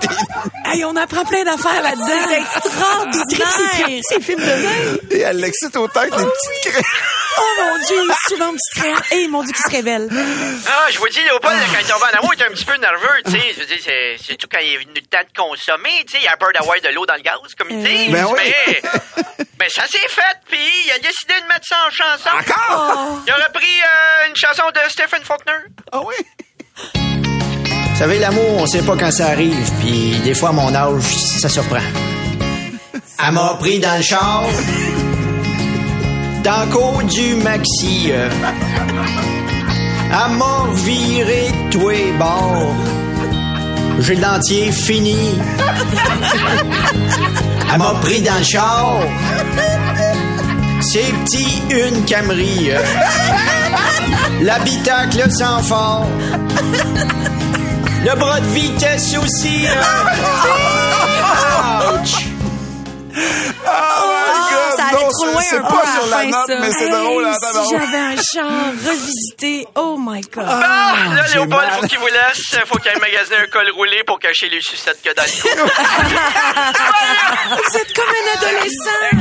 Hey, 0.73 0.83
on 0.85 0.95
apprend 0.95 1.23
plein 1.23 1.43
d'affaires 1.43 1.81
là-dedans. 1.83 2.05
C'est 2.27 2.41
extraordinaire. 2.41 4.01
C'est 4.01 4.23
film 4.23 4.39
de 4.39 4.45
même. 4.45 4.97
Et 5.11 5.19
elle 5.19 5.37
l'excite 5.37 5.75
autant 5.75 6.01
que 6.09 6.15
les 6.17 6.25
petites 6.25 6.71
craies. 6.71 6.83
Oh 7.37 7.41
mon 7.61 7.77
Dieu, 7.77 7.95
il 8.03 8.11
est 8.11 8.29
souvent 8.29 8.49
une 8.51 8.57
petite 8.57 8.83
créole. 8.83 9.01
Hey, 9.11 9.27
mon 9.27 9.43
Dieu, 9.43 9.53
qui 9.53 9.61
se 9.61 9.69
révèle. 9.69 10.09
Ah, 10.67 10.87
je 10.91 10.97
vous 10.99 11.07
dis, 11.09 11.23
Léopold, 11.23 11.57
quand 11.71 11.79
il 11.79 11.87
tombe 11.87 12.01
en 12.01 12.17
amour, 12.17 12.33
il 12.35 12.41
est 12.41 12.45
un 12.45 12.49
petit 12.51 12.65
peu 12.65 12.75
nerveux, 12.77 13.21
tu 13.25 13.31
sais. 13.31 13.53
Je 13.53 13.59
veux 13.59 13.65
dire, 13.65 14.17
c'est, 14.25 14.35
tout 14.35 14.47
quand 14.51 14.59
il 14.59 14.73
est 14.73 14.77
venu 14.77 14.93
le 14.95 15.01
temps 15.01 15.19
de 15.21 15.37
consommer, 15.39 16.03
tu 16.07 16.13
sais. 16.13 16.23
Il 16.23 16.27
a 16.27 16.37
peur 16.37 16.49
d'avoir 16.53 16.79
de 16.81 16.89
l'eau 16.89 17.05
dans 17.05 17.15
le 17.15 17.21
gaz, 17.21 17.37
comme 17.57 17.69
ils 17.69 17.83
disent. 17.83 18.11
Ben 18.11 18.25
oui. 18.25 18.39
Mais, 18.43 18.81
mais 19.59 19.69
ça 19.69 19.85
s'est 19.87 19.97
fait, 20.09 20.37
puis 20.49 20.59
il 20.85 20.91
a 20.91 20.99
décidé 20.99 21.33
de 21.41 21.47
mettre 21.47 21.67
ça 21.67 21.77
en 21.87 21.91
chanson. 21.91 22.29
Encore? 22.29 23.19
Il 23.27 23.31
a 23.31 23.35
repris 23.35 23.65
euh, 23.65 24.29
une 24.29 24.35
chanson 24.35 24.63
de 24.73 24.89
Stephen 24.89 25.23
Faulkner. 25.23 25.53
Ah 25.91 26.01
oui? 26.01 26.15
Vous 27.93 28.00
savez, 28.00 28.19
l'amour, 28.19 28.57
on 28.59 28.65
sait 28.65 28.81
pas 28.81 28.95
quand 29.00 29.12
ça 29.12 29.27
arrive. 29.27 29.71
Puis 29.79 30.15
des 30.25 30.33
fois, 30.33 30.51
mon 30.51 30.73
âge, 30.73 31.03
ça 31.39 31.47
surprend. 31.47 31.77
Elle 33.25 33.33
m'a 33.33 33.55
pris 33.59 33.79
dans 33.79 33.95
le 33.97 34.01
char. 34.03 34.43
Dans 36.43 36.62
le 36.62 36.71
côte 36.73 37.05
du 37.07 37.35
maxi. 37.35 38.09
euh. 38.12 38.29
Elle 40.12 40.38
m'a 40.38 40.65
viré 40.83 41.47
tous 41.71 41.89
les 41.89 42.12
bords. 42.13 42.73
J'ai 44.00 44.15
le 44.15 44.21
dentier 44.21 44.71
fini. 44.71 45.35
Elle 47.71 47.77
m'a 47.79 47.93
pris 48.01 48.21
dans 48.21 48.38
le 48.38 48.43
char. 48.43 48.97
C'est 50.81 51.13
petit, 51.23 51.62
une 51.69 52.03
Camry. 52.05 52.71
euh. 52.71 52.81
L'habitacle 54.41 55.31
sans 55.31 55.59
fort. 55.63 56.07
Le 58.03 58.15
bras 58.15 58.39
de 58.39 58.45
vitesse 58.48 59.15
aussi. 59.17 59.67
euh. 59.67 59.72
Ouch. 61.93 62.25
Non, 64.91 65.07
trop 65.10 65.39
c'est- 65.41 65.60
pas 65.62 65.86
sur 65.93 66.05
la 66.07 66.10
la 66.10 66.17
fin, 66.17 66.25
note, 66.29 66.48
ça. 66.48 66.55
mais 66.60 66.72
c'est 66.77 66.89
drôle. 66.89 67.25
hein, 67.25 67.33
si 67.41 67.69
j'avais 67.72 67.98
un 67.98 68.15
char 68.15 68.51
revisité, 68.88 69.65
oh 69.75 69.95
my 70.00 70.22
God. 70.22 70.45
Ah, 70.48 70.93
là, 71.15 71.24
j'ai 71.27 71.36
Léopold, 71.36 71.69
faut 71.79 71.88
qu'il 71.88 72.00
vous 72.00 72.07
laisse. 72.07 72.55
Faut 72.65 72.77
qu'il 72.77 72.91
aille 72.91 73.00
magasiner 73.00 73.38
un 73.38 73.48
col 73.48 73.69
roulé 73.72 74.03
pour 74.05 74.19
cacher 74.19 74.50
les 74.50 74.62
sucettes 74.62 75.01
que 75.03 75.13
dans 75.15 75.24
le. 75.24 75.29
Vous 77.55 77.77
êtes 77.77 77.93
comme 77.95 78.10
un 78.10 78.27
adolescent. 78.38 79.00
Oh. 79.15 79.19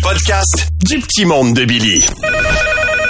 Le 0.00 0.02
podcast 0.02 0.68
du 0.82 0.98
petit 0.98 1.26
monde 1.26 1.52
de 1.52 1.66
Billy. 1.66 2.02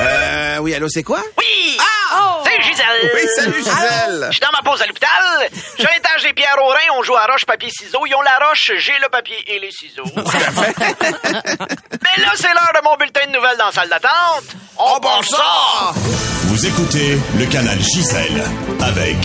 Euh, 0.00 0.56
oui, 0.58 0.74
allô, 0.74 0.88
c'est 0.88 1.04
quoi? 1.04 1.22
Oui! 1.38 1.78
Oh. 2.12 2.42
C'est 2.44 2.60
Gisèle! 2.68 3.12
Oui, 3.14 3.20
salut 3.36 3.54
Gisèle. 3.58 4.26
Je 4.26 4.32
suis 4.32 4.40
dans 4.40 4.50
ma 4.52 4.60
pause 4.68 4.82
à 4.82 4.86
l'hôpital. 4.86 5.08
L'étage 5.78 6.22
des 6.24 6.32
Pierre 6.32 6.56
Aurin, 6.60 6.80
on 6.98 7.04
joue 7.04 7.14
à 7.14 7.26
roche, 7.26 7.44
papier, 7.46 7.70
ciseaux. 7.70 8.00
Ils 8.08 8.14
ont 8.16 8.22
la 8.22 8.44
roche, 8.44 8.72
j'ai 8.76 8.98
le 9.00 9.08
papier 9.08 9.36
et 9.46 9.60
les 9.60 9.70
ciseaux. 9.70 10.02
Mais 10.16 10.22
là, 12.22 12.32
c'est 12.34 12.48
l'heure 12.48 12.72
de 12.74 12.80
mon 12.82 12.96
bulletin 12.96 13.24
de 13.28 13.32
nouvelles 13.36 13.56
dans 13.56 13.66
la 13.66 13.72
salle 13.72 13.88
d'attente. 13.88 14.46
On 14.76 14.94
Oh, 14.96 15.00
bon 15.00 15.22
ça! 15.22 15.92
Vous 16.46 16.66
écoutez 16.66 17.16
le 17.38 17.46
canal 17.46 17.78
Gisèle 17.80 18.42
avec 18.82 19.16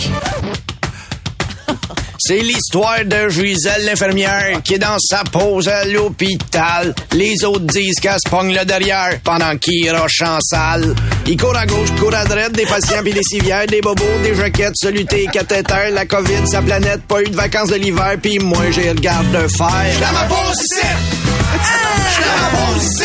C'est 2.28 2.40
l'histoire 2.40 3.04
de 3.04 3.28
Gisèle 3.28 3.84
l'infirmière 3.84 4.60
qui 4.64 4.74
est 4.74 4.78
dans 4.80 4.98
sa 4.98 5.22
pause 5.22 5.68
à 5.68 5.84
l'hôpital. 5.84 6.92
Les 7.12 7.44
autres 7.44 7.66
disent 7.66 8.00
qu'elle 8.00 8.18
se 8.18 8.28
pogne 8.28 8.52
le 8.52 8.64
derrière 8.64 9.20
pendant 9.22 9.56
qu'il 9.58 9.88
roche 9.94 10.22
en 10.22 10.40
salle. 10.40 10.92
Il 11.24 11.36
court 11.36 11.56
à 11.56 11.66
gauche, 11.66 11.92
court 12.00 12.12
à 12.16 12.24
droite, 12.24 12.50
des 12.50 12.66
patients 12.66 13.04
pis 13.04 13.12
des 13.12 13.22
civières, 13.22 13.68
des 13.68 13.80
bobos, 13.80 14.02
des 14.24 14.34
jaquettes, 14.34 14.74
solutés, 14.74 15.28
cathéter, 15.32 15.90
la 15.92 16.04
COVID, 16.04 16.48
sa 16.48 16.62
planète, 16.62 17.02
pas 17.06 17.22
eu 17.22 17.26
de 17.26 17.36
vacances 17.36 17.68
de 17.68 17.76
l'hiver, 17.76 18.16
puis 18.20 18.40
moi 18.40 18.72
j'ai 18.72 18.90
regarde 18.90 19.30
de 19.30 19.46
faire. 19.46 19.68
J'suis 19.88 20.00
dans 20.00 20.12
ma 20.12 20.24
pause 20.24 20.60
ici! 20.64 20.86
J'suis 22.10 22.24
dans 22.24 22.42
ma 22.42 22.48
pause 22.58 22.84
ici! 22.84 23.04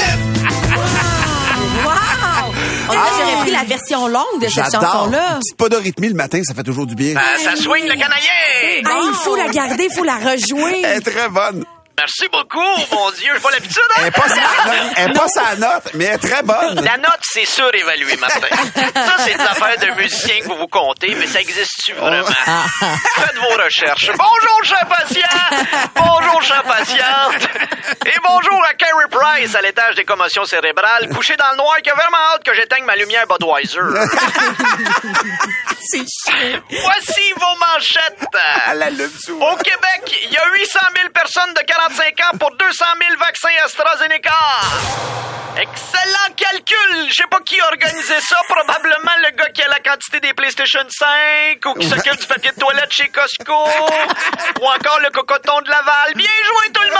Wow! 1.85 2.53
On 2.89 3.20
la 3.61 3.67
version 3.67 4.07
longue 4.07 4.41
de 4.41 4.47
cette 4.47 4.71
chanson-là. 4.71 5.39
Petite 5.39 5.57
pas 5.57 5.69
de 5.69 5.75
rythmie 5.75 6.09
le 6.09 6.15
matin, 6.15 6.41
ça 6.43 6.53
fait 6.53 6.63
toujours 6.63 6.85
du 6.87 6.95
bien. 6.95 7.15
Euh, 7.15 7.43
ça 7.43 7.55
swing 7.55 7.85
le 7.85 7.95
canaillé! 7.95 8.83
Ah, 8.85 8.99
il 9.03 9.13
faut 9.13 9.35
la 9.35 9.49
garder, 9.49 9.87
il 9.89 9.95
faut 9.95 10.03
la 10.03 10.17
rejouer. 10.17 10.81
Elle 10.83 10.97
est 10.97 11.01
très 11.01 11.29
bonne. 11.29 11.63
Merci 11.97 12.27
beaucoup, 12.31 12.59
mon 12.91 13.11
Dieu. 13.11 13.31
J'ai 13.35 13.39
pas 13.41 13.51
l'habitude, 13.51 13.81
Elle 13.97 14.03
hein? 14.03 14.07
est 14.07 14.11
pas 14.11 14.27
sa 14.29 14.35
note, 14.35 14.93
elle 14.97 15.11
est 15.11 15.13
pas 15.13 15.27
sa 15.27 15.55
note, 15.55 15.83
mais 15.93 16.05
elle 16.05 16.15
est 16.15 16.17
très 16.17 16.41
bonne. 16.41 16.83
La 16.83 16.97
note, 16.97 17.19
c'est 17.21 17.45
surévalué, 17.45 18.15
Martin. 18.17 18.47
Ça, 18.75 19.15
c'est 19.19 19.35
des 19.35 19.43
affaires 19.43 19.77
de 19.77 20.01
musiciens 20.01 20.39
que 20.39 20.45
vous 20.45 20.57
vous 20.57 20.67
comptez, 20.67 21.13
mais 21.15 21.27
ça 21.27 21.39
existe-tu 21.41 21.93
vraiment? 21.93 22.25
Faites 22.25 23.35
vos 23.37 23.63
recherches. 23.63 24.07
Bonjour, 24.17 24.63
chers 24.63 24.87
patients! 24.87 25.87
Bonjour, 25.95 26.41
chers 26.41 26.63
patientes! 26.63 27.49
Et 28.05 28.17
bonjour 28.23 28.63
à 28.67 28.73
Carrie 28.73 29.09
Price, 29.11 29.53
à 29.55 29.61
l'étage 29.61 29.95
des 29.95 30.05
commotions 30.05 30.45
cérébrales, 30.45 31.09
couché 31.13 31.35
dans 31.35 31.51
le 31.51 31.57
noir, 31.57 31.75
qui 31.83 31.89
a 31.91 31.93
vraiment 31.93 32.17
hâte 32.33 32.43
que 32.43 32.53
j'éteigne 32.55 32.85
ma 32.85 32.95
lumière 32.95 33.25
Budweiser. 33.27 33.79
C'est 35.83 35.99
chiant. 35.99 36.61
Voici 36.69 37.33
vos 37.33 37.55
manchettes! 37.59 38.19
Allume 38.67 39.11
souvent. 39.23 39.51
Au 39.51 39.55
Québec, 39.57 40.19
il 40.23 40.31
y 40.31 40.37
a 40.37 40.43
800 40.53 40.79
000 40.95 41.09
personnes 41.13 41.53
de 41.53 41.61
45 41.91 42.19
ans 42.21 42.37
pour 42.37 42.51
200 42.55 42.85
000 43.09 43.19
vaccins 43.19 43.49
AstraZeneca. 43.65 44.31
Excellent 45.57 46.33
calcul! 46.37 47.09
Je 47.09 47.15
sais 47.15 47.27
pas 47.29 47.39
qui 47.41 47.59
a 47.59 47.65
organisé 47.65 48.13
ça. 48.21 48.37
Probablement 48.47 49.11
le 49.23 49.35
gars 49.35 49.49
qui 49.49 49.61
a 49.61 49.67
la 49.67 49.79
quantité 49.79 50.21
des 50.21 50.33
PlayStation 50.33 50.85
5 50.87 51.65
ou 51.65 51.73
qui 51.73 51.89
s'occupe 51.89 52.17
du 52.17 52.25
papier 52.25 52.51
de 52.51 52.59
toilette 52.59 52.91
chez 52.93 53.09
Costco 53.09 53.53
ou 54.61 54.65
encore 54.65 54.99
le 55.01 55.09
cocoton 55.09 55.59
de 55.61 55.69
Laval. 55.69 56.13
Bien 56.15 56.29
joué 56.45 56.71
tout 56.71 56.83
le 56.83 56.91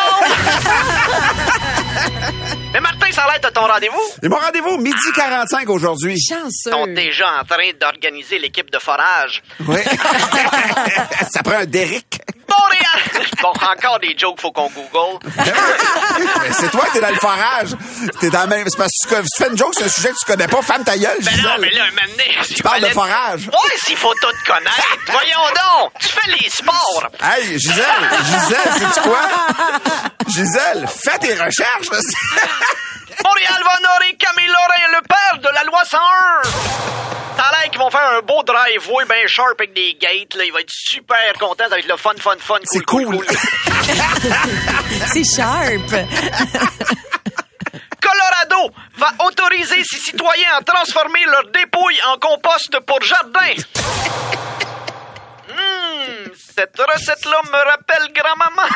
monde! 2.22 2.36
Mais 2.74 2.80
Martin, 2.80 3.12
ça 3.12 3.24
a 3.24 3.32
l'air 3.32 3.42
de 3.42 3.50
ton 3.54 3.68
rendez-vous. 3.68 4.00
Et 4.24 4.30
mon 4.30 4.38
rendez-vous, 4.38 4.78
midi 4.78 4.96
45 5.16 5.70
aujourd'hui. 5.70 6.16
Ils 6.16 6.34
Chanceux. 6.36 6.72
sont 6.72 6.88
déjà 6.88 7.26
en 7.42 7.44
train 7.44 7.70
d'organiser 7.80 8.40
l'équipe 8.40 8.72
de 8.72 8.80
forage. 8.80 9.44
Oui. 9.68 9.80
ça 11.32 11.44
prend 11.44 11.58
un 11.58 11.66
Derrick. 11.66 12.22
Montréal! 12.50 13.28
Bon, 13.42 13.50
encore 13.50 14.00
des 14.00 14.14
jokes, 14.18 14.42
faut 14.42 14.52
qu'on 14.52 14.70
google. 14.70 15.20
Mais 15.38 16.52
c'est 16.52 16.70
toi 16.70 16.86
qui 16.92 16.98
es 16.98 17.02
dans 17.02 17.08
le 17.10 17.16
forage. 17.16 17.70
T'es 18.20 18.30
dans 18.30 18.42
le 18.42 18.48
même. 18.48 18.68
C'est 18.70 18.78
parce 18.78 18.92
que 19.08 19.16
tu 19.22 19.28
fais 19.44 19.50
une 19.50 19.58
joke 19.58 19.74
sur 19.74 19.86
un 19.86 19.90
sujet 19.90 20.10
que 20.10 20.16
tu 20.20 20.26
connais 20.26 20.48
pas. 20.50 20.62
Ferme 20.62 20.84
ta 20.84 20.98
gueule, 20.98 21.18
Ben 21.22 21.32
non, 21.42 21.50
mais 21.60 21.70
là, 21.70 21.84
un 21.86 21.90
moment 21.92 22.02
donné, 22.12 22.38
Tu 22.54 22.62
parles 22.62 22.82
de 22.82 22.88
forage. 22.88 23.48
Ouais, 23.48 23.78
s'il 23.86 23.96
faut 23.96 24.14
tout 24.16 24.28
connaître. 24.46 24.98
Voyons 25.08 25.48
donc, 25.82 25.94
tu 26.02 26.08
fais 26.10 26.30
les 26.32 26.50
sports. 26.50 27.08
Hey, 27.24 27.58
Gisèle, 27.58 28.10
Gisèle, 28.26 28.74
sais-tu 28.80 29.00
quoi? 29.08 29.22
Gisèle, 30.28 30.88
fais 30.88 31.18
tes 31.20 31.34
recherches. 31.34 31.88
Montréal 33.24 33.62
va 33.64 33.78
honorer 33.78 34.14
Camille 34.18 34.48
Lorrain, 34.48 34.88
le 34.94 35.02
père 35.02 35.38
de 35.40 35.50
la 35.56 35.64
loi 35.64 35.84
101. 35.86 36.00
Ça 37.38 37.44
a 37.44 37.52
l'air 37.52 37.70
qu'ils 37.72 37.80
vont 37.80 37.90
faire 37.90 38.08
un 38.18 38.22
beau 38.22 38.44
driveway 38.44 39.06
bien 39.06 39.26
sharp 39.28 39.60
avec 39.60 39.74
des 39.74 39.98
gates. 40.00 40.36
Là. 40.36 40.44
Il 40.46 40.54
va 40.54 40.60
être 40.62 40.70
super 40.70 41.34
content. 41.40 41.64
Ça 41.64 41.70
va 41.70 41.80
être 41.80 41.88
le 41.88 41.98
fun, 41.98 42.12
fun, 42.20 42.38
fun. 42.40 42.60
C'est 42.66 42.86
cool. 42.86 43.26
C'est 45.08 45.24
sharp. 45.24 45.90
Colorado 48.02 48.74
va 48.98 49.14
autoriser 49.26 49.84
ses 49.84 49.98
citoyens 49.98 50.52
à 50.60 50.64
transformer 50.64 51.26
leurs 51.26 51.48
dépouilles 51.52 52.00
en 52.08 52.18
compost 52.18 52.80
pour 52.86 53.02
jardin. 53.02 53.54
Hmm, 55.50 56.30
cette 56.56 56.78
recette-là 56.78 57.42
me 57.52 57.58
rappelle 57.70 58.12
grand-maman. 58.14 58.68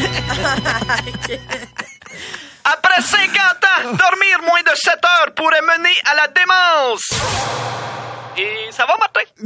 Après 2.64 3.02
50 3.02 3.36
ans, 3.36 3.84
dormir 3.84 4.40
moins 4.42 4.62
de 4.62 4.70
7 4.74 4.94
heures 4.94 5.34
pourrait 5.34 5.60
mener 5.62 5.94
à 6.10 6.14
la 6.14 6.28
démence. 6.28 7.10
Et 8.36 8.70
ça 8.70 8.86
va, 8.86 8.96
Martin? 8.96 9.22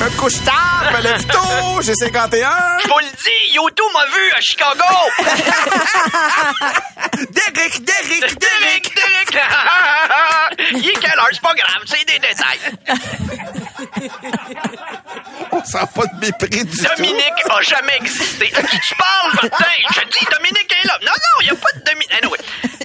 Me 0.00 0.08
couche 0.18 0.42
tard, 0.44 0.90
me 0.92 1.00
lève 1.02 1.24
tôt, 1.26 1.80
j'ai 1.82 1.94
51. 1.94 2.78
Je 2.82 2.88
vous 2.88 2.98
le 2.98 3.04
dis, 3.04 3.52
YouTube 3.54 3.92
m'a 3.92 4.06
vu 4.06 4.32
à 4.34 4.40
Chicago. 4.40 4.82
Derrick, 7.30 7.84
Derrick, 7.84 7.84
Derrick. 7.84 8.38
Derrick, 8.40 8.94
Derrick. 8.96 9.38
Il 10.72 10.88
est 10.88 10.92
quelle 10.94 11.18
heure? 11.18 11.28
C'est 11.32 11.40
pas 11.40 11.54
grave, 11.54 11.82
c'est 11.86 12.04
des 12.06 12.18
détails. 12.18 12.60
Sent 15.70 15.86
pas 15.94 16.06
de 16.06 16.20
mépris 16.20 16.64
du 16.64 16.76
tout. 16.76 16.94
Dominique 16.96 17.40
a 17.50 17.60
jamais 17.62 17.96
existé. 17.96 18.52
À 18.54 18.62
qui 18.62 18.78
tu 18.80 18.94
parles, 18.94 19.32
Martin? 19.34 19.64
Je 19.94 20.00
dis, 20.00 20.26
Dominique 20.30 20.76
est 20.82 20.86
là. 20.86 20.98
Non, 21.02 21.12
non, 21.12 21.40
il 21.40 21.44
n'y 21.44 21.50
a 21.50 21.54
pas 21.54 21.72
de 21.74 21.84
Dominique. 21.84 22.12
Anyway. 22.22 22.38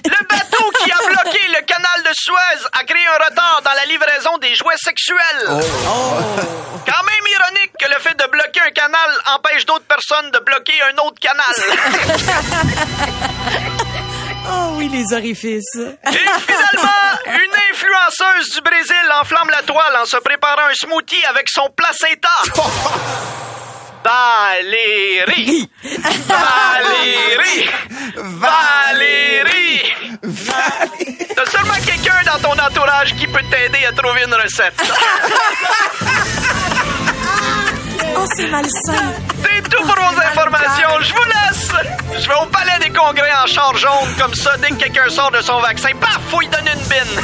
Le 0.04 0.26
bateau 0.26 0.70
qui 0.82 0.90
a 0.90 0.96
bloqué 1.06 1.40
le 1.48 1.60
canal 1.66 2.02
de 2.02 2.10
Suez 2.14 2.66
a 2.72 2.84
créé 2.84 3.06
un 3.06 3.24
retard 3.24 3.60
dans 3.64 3.72
la 3.72 3.84
livraison 3.84 4.38
des 4.38 4.54
jouets 4.54 4.78
sexuels. 4.78 5.44
Quand 5.46 7.02
même 7.04 7.26
ironique 7.32 7.72
que 7.78 7.88
le 7.92 8.00
fait 8.00 8.16
de 8.16 8.26
bloquer 8.30 8.60
un 8.66 8.70
canal 8.70 9.10
empêche 9.36 9.66
d'autres 9.66 9.84
personnes 9.84 10.30
de 10.30 10.38
bloquer 10.38 10.80
un 10.82 10.96
autre 11.04 11.20
canal. 11.20 11.54
Oh 14.48 14.74
oui, 14.76 14.88
les 14.88 15.12
orifices. 15.14 15.76
Et 15.76 16.10
finalement, 16.10 17.18
une 17.26 17.54
influenceuse 17.72 18.50
du 18.54 18.60
Brésil 18.62 18.96
enflamme 19.20 19.50
la 19.50 19.62
toile 19.62 19.96
en 20.00 20.04
se 20.04 20.16
préparant 20.18 20.68
un 20.70 20.74
smoothie 20.74 21.24
avec 21.28 21.48
son 21.48 21.68
placenta. 21.76 22.28
Valérie! 24.02 25.70
Valérie! 26.26 27.68
Valérie! 28.16 29.82
T'as 31.36 31.44
seulement 31.46 31.74
quelqu'un 31.84 32.22
dans 32.24 32.38
ton 32.40 32.58
entourage 32.58 33.14
qui 33.16 33.26
peut 33.26 33.42
t'aider 33.50 33.84
à 33.86 33.92
trouver 33.92 34.22
une 34.24 34.34
recette. 34.34 34.74
Oh, 38.16 38.24
c'est 38.36 38.46
malsain. 38.48 39.12
C'est 39.42 39.62
tout 39.68 39.82
pour 39.82 39.94
vos 39.94 40.20
informations. 40.20 41.00
Je 41.02 41.12
vous 41.12 41.24
laisse. 41.24 41.70
Je 42.22 42.28
vais 42.28 42.34
au 42.42 42.46
palais 42.46 42.78
des 42.80 42.90
congrès 42.90 43.32
en 43.42 43.46
char 43.46 43.76
jaune. 43.76 44.14
Comme 44.18 44.34
ça, 44.34 44.56
dès 44.58 44.68
que 44.68 44.74
quelqu'un 44.74 45.08
sort 45.08 45.30
de 45.30 45.40
son 45.40 45.60
vaccin, 45.60 45.90
paf, 46.00 46.20
faut 46.28 46.42
y 46.42 46.48
donner 46.48 46.72
une 46.72 46.80
bine. 46.88 47.20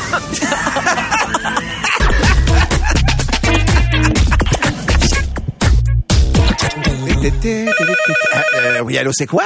Ah, 8.33 8.45
euh, 8.55 8.81
oui, 8.81 8.99
allô, 8.99 9.11
c'est 9.12 9.26
quoi? 9.26 9.45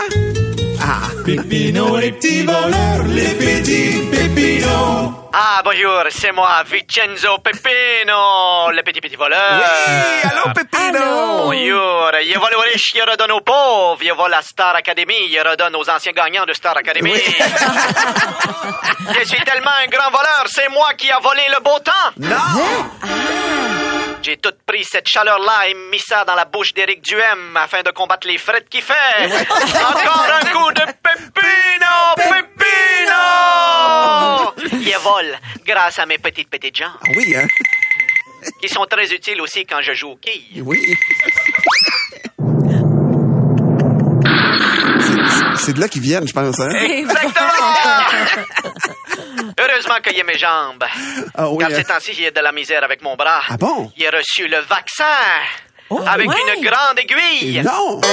Ah. 0.82 1.00
Pépino, 1.25 1.96
les 1.99 2.12
petits 2.12 2.42
voleurs, 2.44 3.04
les 3.08 3.34
petits 3.34 4.00
pépinos. 4.10 5.12
Ah, 5.32 5.60
bonjour, 5.64 6.04
c'est 6.08 6.32
moi, 6.32 6.64
Vincenzo 6.64 7.38
Peppino, 7.38 8.70
le 8.72 8.82
petit 8.82 9.00
petit 9.00 9.14
voleur. 9.16 9.60
Oui, 9.60 10.30
allô, 10.30 10.52
Pépino! 10.54 11.44
Bonjour, 11.44 12.10
je 12.25 12.38
vole 12.38 12.54
aux 12.56 12.60
riches, 12.62 12.94
je 12.96 13.10
redonne 13.10 13.30
aux 13.32 13.40
pauvres, 13.40 14.00
je 14.02 14.12
vole 14.12 14.34
à 14.34 14.42
Star 14.42 14.75
Academy, 14.75 15.32
je 15.32 15.49
redonne 15.49 15.76
aux 15.76 15.88
anciens 15.88 16.12
gagnants 16.12 16.46
de 16.46 16.52
Star 16.52 16.76
Academy. 16.76 17.12
je 19.18 19.25
suis 19.25 19.44
tellement 19.44 19.70
un 19.84 19.88
grand 19.88 20.10
voleur, 20.10 20.44
c'est 20.46 20.68
moi 20.70 20.94
qui 20.96 21.10
a 21.10 21.20
volé 21.20 21.42
le 21.56 21.62
beau 21.62 21.78
temps. 21.78 22.10
Non! 22.16 22.37
J'ai 24.23 24.37
tout 24.37 24.53
pris 24.67 24.85
cette 24.85 25.09
chaleur-là 25.09 25.69
et 25.69 25.75
mis 25.91 25.99
ça 25.99 26.25
dans 26.25 26.35
la 26.35 26.45
bouche 26.45 26.75
d'Éric 26.75 27.03
Duhem 27.03 27.57
afin 27.57 27.83
de 27.83 27.91
combattre 27.91 28.27
les 28.29 28.37
frettes 28.39 28.69
qu'il 28.69 28.83
fait. 28.83 28.95
Encore 29.27 30.27
un 30.43 30.45
coup 30.53 30.73
de 30.73 30.83
Pepino! 31.03 32.15
Pepino! 32.17 33.21
Il 34.73 34.95
vole 35.03 35.39
grâce 35.67 35.99
à 35.99 36.07
mes 36.07 36.19
petites 36.19 36.50
petites 36.50 36.77
jambes, 36.77 36.91
Ah 37.03 37.09
Oui, 37.17 37.35
hein? 37.35 37.47
qui 38.61 38.69
sont 38.69 38.85
très 38.85 39.11
utiles 39.12 39.41
aussi 39.41 39.65
quand 39.67 39.81
je 39.83 39.93
joue 39.95 40.11
aux 40.11 40.17
quilles. 40.17 40.62
Oui. 40.62 40.81
C'est- 45.00 45.57
C'est 45.57 45.73
de 45.75 45.81
là 45.81 45.89
qu'ils 45.89 46.00
viennent, 46.03 46.27
je 46.27 46.33
pense, 46.33 46.59
hein? 46.61 46.69
Exactement! 46.71 47.35
Heureusement 49.61 49.97
qu'il 50.02 50.17
y 50.17 50.21
a 50.21 50.25
mes 50.25 50.38
jambes. 50.38 50.85
Ah 51.37 51.49
oui, 51.49 51.59
Car 51.59 51.71
hein? 51.71 51.75
ces 51.76 51.85
temps-ci, 51.85 52.12
j'ai 52.14 52.31
de 52.31 52.40
la 52.40 52.52
misère 52.52 52.83
avec 52.85 53.02
mon 53.02 53.17
bras. 53.17 53.43
Ah 53.49 53.57
bon? 53.57 53.90
J'ai 53.97 54.09
reçu 54.09 54.47
le 54.49 54.59
vaccin. 54.59 55.05
avec 56.07 56.29
ouais. 56.29 56.37
une 56.57 56.64
grande 56.64 56.99
aiguille. 56.99 57.62
Non! 57.62 58.00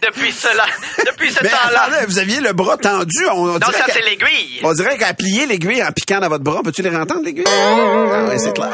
Depuis 0.00 0.30
cela, 0.32 0.64
depuis 1.04 1.30
ce 1.32 1.40
temps-là. 1.40 2.06
vous 2.06 2.18
aviez 2.18 2.40
le 2.40 2.52
bras 2.52 2.76
tendu. 2.76 3.26
On, 3.30 3.32
on 3.32 3.58
Non, 3.58 3.70
ça, 3.72 3.84
c'est 3.88 4.00
l'aiguille. 4.00 4.60
On 4.62 4.72
dirait 4.72 4.96
qu'à 4.96 5.12
plier 5.12 5.44
l'aiguille 5.46 5.82
en 5.82 5.90
piquant 5.90 6.20
dans 6.20 6.28
votre 6.28 6.44
bras. 6.44 6.62
Peux-tu 6.62 6.82
les 6.82 6.94
entendre, 6.96 7.22
l'aiguille? 7.24 7.44
Ah 7.46 8.26
oui, 8.30 8.38
c'est 8.38 8.54
clair. 8.54 8.70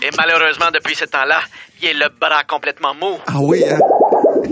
Et 0.00 0.10
malheureusement, 0.16 0.70
depuis 0.72 0.94
ce 0.94 1.06
temps-là, 1.06 1.40
il 1.82 1.88
est 1.88 1.94
le 1.94 2.08
bras 2.08 2.44
complètement 2.44 2.94
mou. 2.94 3.18
Ah 3.26 3.32
oui, 3.40 3.64
hein? 3.68 3.78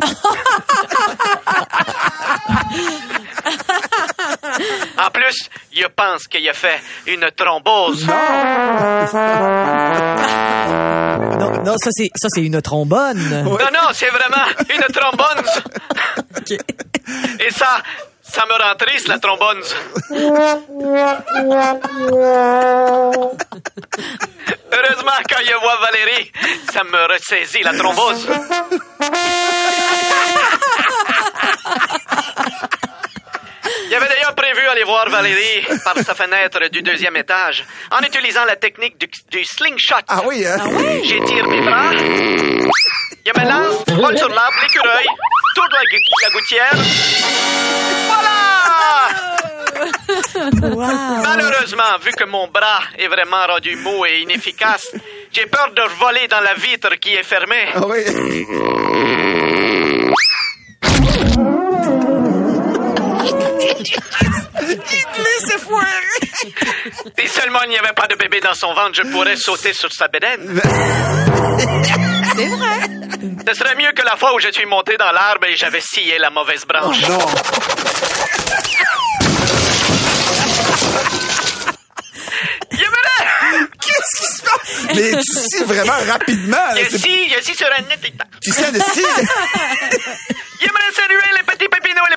En 4.98 5.10
plus, 5.10 5.48
je 5.74 5.86
pense 5.94 6.26
qu'il 6.26 6.48
a 6.48 6.52
fait 6.52 6.80
une 7.06 7.30
thrombose. 7.36 8.06
Non, 11.38 11.50
non, 11.64 11.76
ça 11.78 11.90
c'est 11.90 12.10
ça 12.14 12.28
c'est 12.30 12.42
une 12.42 12.60
trombone. 12.62 13.42
Non, 13.44 13.58
non, 13.58 13.88
c'est 13.92 14.10
vraiment 14.10 14.46
une 14.68 14.82
trombone. 14.92 15.44
Et 17.40 17.50
ça, 17.50 17.82
ça 18.22 18.44
me 18.46 18.52
rend 18.52 18.74
triste, 18.76 19.08
la 19.08 19.18
trombone. 19.18 19.60
Heureusement, 24.72 25.18
quand 25.28 25.42
je 25.46 25.54
vois 25.60 25.76
Valérie, 25.80 26.32
ça 26.72 26.82
me 26.84 27.12
ressaisit 27.12 27.62
la 27.62 27.72
thrombose. 27.74 28.26
J'avais 33.90 34.08
d'ailleurs 34.08 34.34
prévu 34.34 34.66
aller 34.82 34.90
voir 34.90 35.08
Valérie 35.08 35.64
par 35.84 35.96
sa 35.98 36.14
fenêtre 36.14 36.68
du 36.70 36.82
deuxième 36.82 37.16
étage 37.16 37.64
en 37.90 38.00
utilisant 38.00 38.44
la 38.44 38.56
technique 38.56 38.98
du, 38.98 39.08
du 39.30 39.44
slingshot. 39.44 39.94
Ah 40.08 40.22
oui, 40.26 40.44
hein? 40.46 40.58
J'étire 41.04 41.46
mes 41.48 41.60
bras. 41.60 41.92
Je 41.92 43.30
me 43.40 43.44
lance, 43.48 43.84
vole 43.88 44.18
sur 44.18 44.28
l'arbre, 44.28 44.56
l'écureuil, 44.62 45.06
tourne 45.54 45.68
la, 45.72 45.82
la 46.24 46.30
gouttière. 46.30 46.72
Voilà! 48.06 48.38
Wow. 50.62 51.22
Malheureusement, 51.22 51.98
vu 52.02 52.10
que 52.12 52.24
mon 52.24 52.48
bras 52.48 52.82
est 52.98 53.08
vraiment 53.08 53.46
rendu 53.46 53.76
mou 53.76 54.04
et 54.06 54.20
inefficace, 54.22 54.92
j'ai 55.32 55.46
peur 55.46 55.70
de 55.74 55.82
voler 55.98 56.26
dans 56.28 56.40
la 56.40 56.54
vitre 56.54 56.94
qui 56.96 57.14
est 57.14 57.22
fermée. 57.22 57.68
Ah 57.74 57.82
oui. 57.86 58.04
Si 67.18 67.28
seulement 67.28 67.62
il 67.64 67.70
n'y 67.70 67.78
avait 67.78 67.92
pas 67.92 68.06
de 68.06 68.14
bébé 68.16 68.40
dans 68.40 68.54
son 68.54 68.72
ventre, 68.74 68.94
je 68.94 69.02
pourrais 69.02 69.36
sauter 69.36 69.72
sur 69.72 69.92
sa 69.92 70.08
bédaine. 70.08 70.60
C'est 72.36 72.46
vrai. 72.46 72.80
Ce 73.46 73.54
serait 73.54 73.74
mieux 73.76 73.92
que 73.92 74.02
la 74.02 74.16
fois 74.16 74.34
où 74.34 74.40
je 74.40 74.50
suis 74.50 74.66
monté 74.66 74.96
dans 74.96 75.12
l'arbre 75.12 75.46
et 75.46 75.56
j'avais 75.56 75.80
scié 75.80 76.18
la 76.18 76.30
mauvaise 76.30 76.64
branche. 76.64 77.02
Non. 77.08 77.18
J'aimerais... 82.70 83.68
Qu'est-ce 83.80 84.16
qui 84.16 84.32
se 84.32 84.42
passe? 84.42 84.86
Mais 84.94 85.10
tu 85.22 85.32
sais 85.32 85.64
vraiment 85.64 85.92
rapidement. 86.10 86.56
là, 86.56 86.74
Je 86.76 86.96
je 86.96 87.52
sur 87.54 87.66
un 87.66 87.82
net. 87.82 88.00
Tu 88.42 88.50
sais 88.50 88.72
de 88.72 88.78
si. 88.92 89.04
J'aimerais 90.60 90.92
saluer 90.94 91.30
les 91.36 91.42
petits 91.44 91.68
pépinots 91.68 92.06
et 92.08 92.10
les 92.12 92.16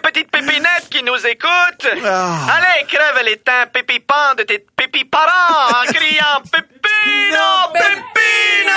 qui 0.90 1.04
nous 1.04 1.26
écoutent. 1.26 1.88
Ah. 2.06 2.48
Allez, 2.56 2.86
crève 2.88 3.24
les 3.26 3.38
temps 3.38 3.66
pépipants 3.72 4.36
de 4.38 4.44
tes 4.44 4.60
pépiparents 4.76 5.70
en 5.70 5.84
criant 5.92 6.42
Pépino, 6.52 7.74
Pépino! 7.74 8.76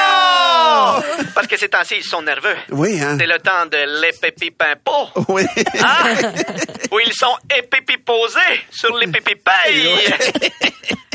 Parce 1.34 1.46
que 1.46 1.56
ces 1.56 1.68
temps-ci, 1.68 1.96
ils 1.98 2.04
sont 2.04 2.22
nerveux. 2.22 2.56
Oui, 2.70 3.00
hein? 3.00 3.16
C'est 3.18 3.26
le 3.26 3.38
temps 3.38 3.66
de 3.66 4.00
les 4.00 4.12
pépipimpo. 4.12 5.08
Oui. 5.28 5.42
Hein? 5.82 6.16
Où 6.90 7.00
ils 7.00 7.12
sont 7.12 7.36
épipiposés 7.56 8.64
sur 8.70 8.96
les 8.96 9.06
pépipayes. 9.06 9.98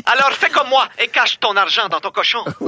Alors 0.06 0.32
fais 0.34 0.50
comme 0.50 0.68
moi 0.70 0.88
et 1.00 1.08
cache 1.08 1.40
ton 1.40 1.56
argent 1.56 1.88
dans 1.90 2.00
ton 2.00 2.12
cochon. 2.12 2.44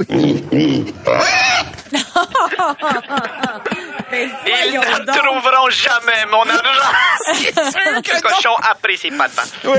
Ils 4.12 4.72
ne 4.72 5.04
donc. 5.04 5.16
trouveront 5.16 5.70
jamais 5.70 6.26
mon 6.30 6.42
argent. 6.42 6.92
Le 7.34 8.20
cochon 8.22 8.54
apprécie 8.70 9.10
pas 9.10 9.28
tant. 9.28 9.42
Oui. 9.64 9.78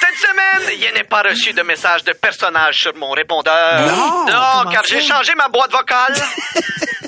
Cette 0.00 0.18
semaine, 0.30 0.78
je 0.80 0.94
n'ai 0.94 1.04
pas 1.04 1.22
reçu 1.22 1.52
de 1.52 1.62
message 1.62 2.04
de 2.04 2.12
personnage 2.12 2.76
sur 2.78 2.94
mon 2.96 3.10
répondeur. 3.10 3.80
Non, 3.86 4.24
Non, 4.26 4.70
car 4.70 4.82
j'ai 4.88 5.00
changé 5.00 5.34
ma 5.34 5.48
boîte 5.48 5.72
vocale 5.72 6.14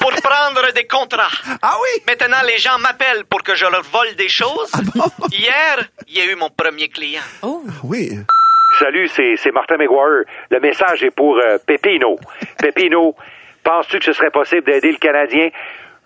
pour 0.00 0.12
prendre 0.12 0.72
des 0.72 0.87
contrats. 0.87 1.29
Ah 1.62 1.74
oui? 1.83 2.03
Maintenant, 2.07 2.42
les 2.46 2.59
gens 2.59 2.79
m'appellent 2.79 3.24
pour 3.24 3.42
que 3.42 3.55
je 3.55 3.66
leur 3.66 3.83
vole 3.83 4.14
des 4.16 4.29
choses. 4.29 4.70
Ah 4.72 4.79
bon? 4.94 5.11
Hier, 5.33 5.79
il 6.09 6.18
y 6.18 6.20
a 6.20 6.24
eu 6.27 6.35
mon 6.37 6.50
premier 6.50 6.88
client. 6.88 7.22
Oui. 7.83 8.11
Salut, 8.78 9.08
c'est 9.08 9.37
c'est 9.37 9.52
Martin 9.52 9.76
McGuire. 9.76 10.24
Le 10.50 10.60
message 10.60 11.04
est 11.04 11.10
pour 11.10 11.38
euh, 11.38 11.58
Pepino. 11.64 12.16
Pepino, 12.58 13.14
penses-tu 13.62 13.98
que 14.00 14.04
ce 14.04 14.12
serait 14.12 14.30
possible 14.30 14.64
d'aider 14.64 14.90
le 14.90 14.98
Canadien 14.98 15.48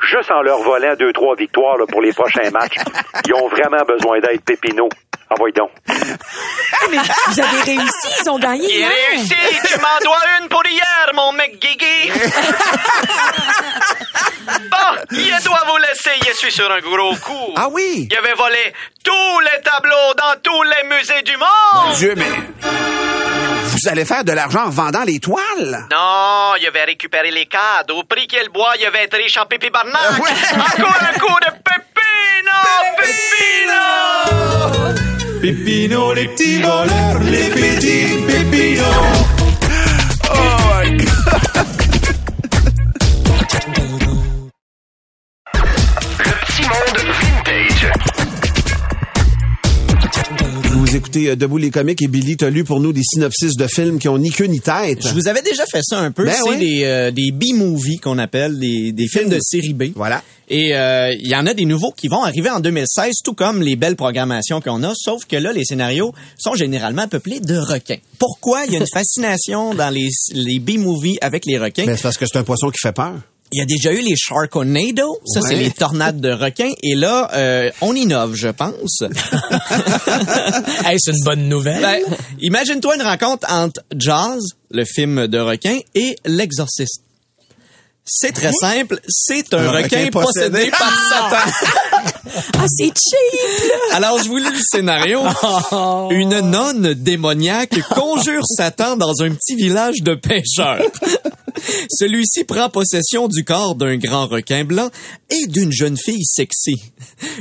juste 0.01 0.31
en 0.31 0.43
leur 0.43 0.59
volant 0.59 0.95
deux, 0.99 1.13
trois 1.13 1.35
victoires 1.35 1.79
là, 1.79 1.87
pour 1.87 2.03
les 2.03 2.13
prochains 2.13 2.51
matchs? 2.51 2.77
Ils 3.27 3.35
ont 3.35 3.49
vraiment 3.49 3.85
besoin 3.87 4.21
d'aide, 4.21 4.43
Pepino. 4.45 4.89
Envoie 5.31 5.51
donc. 5.53 5.71
Mais 6.91 6.99
vous 7.27 7.41
avez 7.41 7.63
réussi, 7.63 8.09
ils 8.23 8.31
ont 8.31 8.39
gagné. 8.39 8.65
Il 8.65 8.79
hier. 8.79 8.91
réussi, 9.11 9.35
tu 9.67 9.79
m'en 9.79 9.99
dois 10.03 10.21
une 10.41 10.49
pour 10.49 10.63
hier, 10.67 11.11
mon 11.15 11.33
mec 11.33 11.59
Guigui. 11.61 12.11
bon, 14.71 14.97
je 15.11 15.45
dois 15.45 15.61
vous 15.67 15.77
laisser, 15.79 16.19
je 16.27 16.33
suis 16.37 16.53
sur 16.53 16.71
un 16.71 16.81
gros 16.81 17.15
coup. 17.17 17.53
Ah 17.57 17.69
oui? 17.71 18.09
Il 18.11 18.17
avait 18.17 18.33
volé 18.35 18.73
tous 19.05 19.41
les 19.41 19.61
tableaux 19.63 20.15
dans 20.17 20.41
tous 20.43 20.63
les 20.63 20.85
musées 20.89 21.23
du 21.23 21.37
monde. 21.37 21.95
Dieu, 21.97 22.15
mais. 22.17 22.31
Vous 23.65 23.87
allez 23.89 24.05
faire 24.07 24.25
de 24.25 24.33
l'argent 24.33 24.65
en 24.65 24.71
vendant 24.71 25.05
les 25.05 25.21
toiles? 25.21 25.87
Non, 25.93 26.55
il 26.59 26.67
avait 26.67 26.85
récupéré 26.85 27.31
les 27.31 27.47
cadres. 27.47 27.97
Au 27.97 28.03
prix 28.05 28.27
qu'il 28.27 28.49
boit, 28.49 28.73
il 28.79 28.87
avait 28.87 29.05
être 29.05 29.17
riche 29.17 29.37
en 29.37 29.45
pipi 29.47 29.69
barnac. 29.71 29.95
Ah 30.03 30.13
ouais. 30.13 30.31
Encore 30.55 30.97
un 31.03 31.19
coup 31.19 31.39
de 31.41 31.51
pépino, 31.63 32.51
pépino. 32.97 33.75
Pépino, 34.89 34.98
les 35.43 35.53
petits 35.53 35.89
voleurs, 35.89 37.23
les 37.23 37.49
petits. 37.51 39.38
Vous 50.89 50.97
écoutez 50.97 51.29
euh, 51.29 51.37
Debout 51.37 51.59
les 51.59 51.71
comiques 51.71 52.01
et 52.01 52.09
Billy, 52.09 52.39
t'as 52.39 52.49
lu 52.49 52.65
pour 52.65 52.81
nous 52.81 52.95
des 52.95 53.03
synopsis 53.03 53.57
de 53.57 53.67
films 53.67 53.99
qui 53.99 54.09
ont 54.09 54.17
ni 54.17 54.31
queue 54.31 54.47
ni 54.47 54.59
tête. 54.59 55.07
Je 55.07 55.13
vous 55.13 55.29
avais 55.29 55.43
déjà 55.43 55.67
fait 55.67 55.83
ça 55.83 55.99
un 55.99 56.13
peu. 56.13 56.25
Ben 56.25 56.33
c'est 56.35 56.49
oui. 56.49 56.57
des, 56.57 56.85
euh, 56.85 57.11
des 57.11 57.31
B-movies 57.31 57.99
qu'on 57.99 58.17
appelle, 58.17 58.59
des, 58.59 58.93
des 58.93 59.07
films 59.07 59.29
de 59.29 59.37
série 59.39 59.75
B. 59.75 59.93
Voilà. 59.95 60.23
Et 60.49 60.75
euh, 60.75 61.13
il 61.13 61.29
y 61.29 61.37
en 61.37 61.45
a 61.45 61.53
des 61.53 61.67
nouveaux 61.67 61.93
qui 61.93 62.09
vont 62.09 62.25
arriver 62.25 62.49
en 62.49 62.61
2016, 62.61 63.17
tout 63.23 63.35
comme 63.35 63.61
les 63.61 63.77
belles 63.77 63.97
programmations 63.97 64.63
qu'on 64.63 64.83
a, 64.83 64.95
sauf 64.95 65.27
que 65.27 65.37
là, 65.37 65.53
les 65.53 65.67
scénarios 65.67 66.15
sont 66.39 66.55
généralement 66.55 67.07
peuplés 67.07 67.41
de 67.41 67.59
requins. 67.59 67.99
Pourquoi 68.19 68.65
il 68.65 68.73
y 68.73 68.77
a 68.77 68.79
une 68.79 68.87
fascination 68.95 69.75
dans 69.75 69.91
les, 69.91 70.09
les 70.33 70.59
B-movies 70.59 71.19
avec 71.21 71.45
les 71.45 71.59
requins? 71.59 71.85
Ben, 71.85 71.97
c'est 71.97 72.03
parce 72.03 72.17
que 72.17 72.25
c'est 72.25 72.39
un 72.39 72.45
poisson 72.45 72.71
qui 72.71 72.79
fait 72.83 72.95
peur. 72.95 73.13
Il 73.51 73.59
y 73.59 73.63
a 73.63 73.65
déjà 73.65 73.93
eu 73.93 74.01
les 74.01 74.15
Sharknado, 74.17 75.19
ça 75.25 75.41
c'est 75.41 75.55
les 75.57 75.71
tornades 75.71 76.21
de 76.21 76.31
requins, 76.31 76.73
et 76.83 76.95
là, 76.95 77.31
euh, 77.35 77.71
on 77.81 77.95
innove, 77.95 78.35
je 78.35 78.49
pense. 78.49 79.03
Hey, 80.85 80.97
c'est 80.99 81.13
une 81.13 81.25
bonne 81.25 81.49
nouvelle. 81.49 81.83
Ben, 81.83 82.01
imagine-toi 82.41 82.97
une 82.97 83.03
rencontre 83.03 83.47
entre 83.53 83.83
Jaws, 83.95 84.41
le 84.71 84.85
film 84.85 85.27
de 85.27 85.39
requin, 85.39 85.79
et 85.95 86.17
L'Exorciste. 86.25 87.03
C'est 88.05 88.33
très 88.33 88.53
simple, 88.53 89.01
c'est 89.07 89.53
un, 89.53 89.59
Un 89.59 89.71
requin, 89.71 89.83
requin 90.07 90.11
possédé, 90.11 90.51
possédé. 90.51 90.71
par 90.71 90.93
Satan. 91.11 92.11
Ah, 92.59 92.65
c'est 92.69 92.87
cheap! 92.87 93.71
Alors, 93.93 94.23
je 94.23 94.29
vous 94.29 94.37
lis 94.39 94.51
le 94.51 94.61
scénario. 94.71 95.21
Une 96.11 96.41
nonne 96.41 96.95
démoniaque 96.95 97.81
conjure 97.95 98.45
Satan 98.47 98.97
dans 98.97 99.23
un 99.23 99.31
petit 99.31 99.57
village 99.57 100.03
de 100.03 100.15
pêcheurs. 100.15 100.83
Celui-ci 101.91 102.45
prend 102.45 102.69
possession 102.71 103.29
du 103.29 103.45
corps 103.45 103.75
d'un 103.75 103.97
grand 103.97 104.27
requin 104.27 104.65
blanc 104.65 104.91
et 105.31 105.47
d'une 105.47 105.73
jeune 105.73 105.97
fille 105.97 106.25
sexy. 106.25 106.77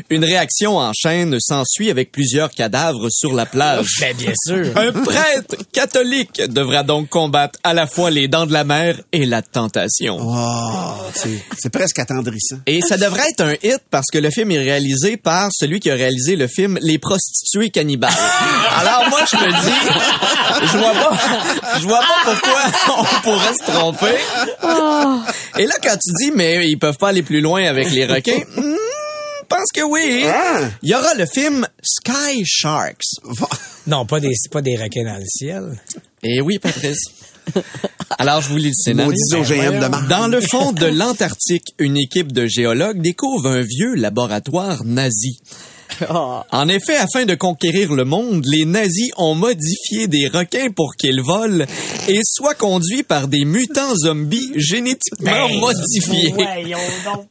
Une 0.09 0.25
réaction 0.25 0.77
en 0.77 0.91
chaîne 0.93 1.37
s'ensuit 1.39 1.89
avec 1.89 2.11
plusieurs 2.11 2.51
cadavres 2.51 3.09
sur 3.09 3.33
la 3.33 3.45
plage. 3.45 3.87
Ben, 3.99 4.15
bien 4.15 4.33
sûr. 4.45 4.75
Un 4.75 4.91
prêtre 4.91 5.55
catholique 5.71 6.41
devra 6.47 6.83
donc 6.83 7.09
combattre 7.09 7.59
à 7.63 7.73
la 7.73 7.87
fois 7.87 8.09
les 8.09 8.27
dents 8.27 8.45
de 8.45 8.53
la 8.53 8.63
mer 8.63 8.99
et 9.11 9.25
la 9.25 9.41
tentation. 9.41 10.17
Oh, 10.19 10.93
c'est 11.13 11.39
c'est 11.57 11.69
presque 11.69 11.99
attendrissant. 11.99 12.57
Et 12.65 12.81
ça 12.81 12.97
devrait 12.97 13.29
être 13.29 13.41
un 13.41 13.53
hit 13.63 13.81
parce 13.89 14.07
que 14.11 14.17
le 14.17 14.29
film 14.31 14.51
est 14.51 14.63
réalisé 14.77 15.17
par 15.17 15.49
celui 15.51 15.79
qui 15.79 15.89
a 15.89 15.95
réalisé 15.95 16.35
le 16.35 16.47
film 16.47 16.77
Les 16.81 16.99
prostituées 16.99 17.69
cannibales. 17.69 18.11
Alors 18.79 19.09
moi 19.09 19.21
je 19.31 19.37
me 19.37 19.49
dis, 19.49 20.71
je 20.71 20.77
vois 20.77 20.93
pas, 20.93 21.79
je 21.79 21.87
vois 21.87 21.99
pas 21.99 22.31
pourquoi 22.31 22.61
on 22.99 23.21
pourrait 23.21 23.53
se 23.53 23.71
tromper. 23.71 24.17
Et 25.57 25.65
là 25.65 25.73
quand 25.81 25.97
tu 25.97 26.11
dis 26.19 26.31
mais 26.31 26.67
ils 26.67 26.77
peuvent 26.77 26.97
pas 26.97 27.09
aller 27.09 27.23
plus 27.23 27.41
loin 27.41 27.63
avec 27.63 27.89
les 27.91 28.05
requins, 28.05 28.43
hmm, 28.55 28.75
je 29.41 29.45
pense 29.47 29.71
que 29.73 29.81
oui. 29.81 30.25
Ah. 30.27 30.69
Il 30.83 30.89
y 30.89 30.95
aura 30.95 31.13
le 31.15 31.25
film 31.25 31.67
Sky 31.81 32.43
Sharks. 32.45 33.01
Non, 33.87 34.05
pas 34.05 34.19
des, 34.19 34.33
pas 34.51 34.61
des 34.61 34.75
requins 34.75 35.05
dans 35.05 35.17
le 35.17 35.25
ciel. 35.25 35.81
Et 36.21 36.41
oui 36.41 36.59
Patrice. 36.59 36.99
Alors 38.19 38.41
je 38.41 38.49
vous 38.49 38.57
lis 38.57 38.69
le 38.69 38.73
scénario. 38.73 39.13
Marde. 39.89 40.07
Dans 40.07 40.27
le 40.27 40.41
fond 40.41 40.71
de 40.71 40.85
l'Antarctique, 40.85 41.73
une 41.79 41.97
équipe 41.97 42.31
de 42.31 42.47
géologues 42.47 43.01
découvre 43.01 43.49
un 43.49 43.61
vieux 43.61 43.95
laboratoire 43.95 44.83
nazi. 44.83 45.39
En 46.51 46.67
effet, 46.67 46.97
afin 46.97 47.25
de 47.25 47.33
conquérir 47.35 47.93
le 47.93 48.05
monde, 48.05 48.43
les 48.45 48.65
nazis 48.65 49.09
ont 49.17 49.35
modifié 49.35 50.07
des 50.07 50.27
requins 50.27 50.69
pour 50.75 50.95
qu'ils 50.95 51.21
volent 51.21 51.65
et 52.07 52.19
soient 52.23 52.55
conduits 52.55 53.03
par 53.03 53.27
des 53.27 53.45
mutants 53.45 53.95
zombies 53.95 54.51
génétiquement 54.55 55.47
Ben, 55.47 55.59
modifiés. 55.59 56.33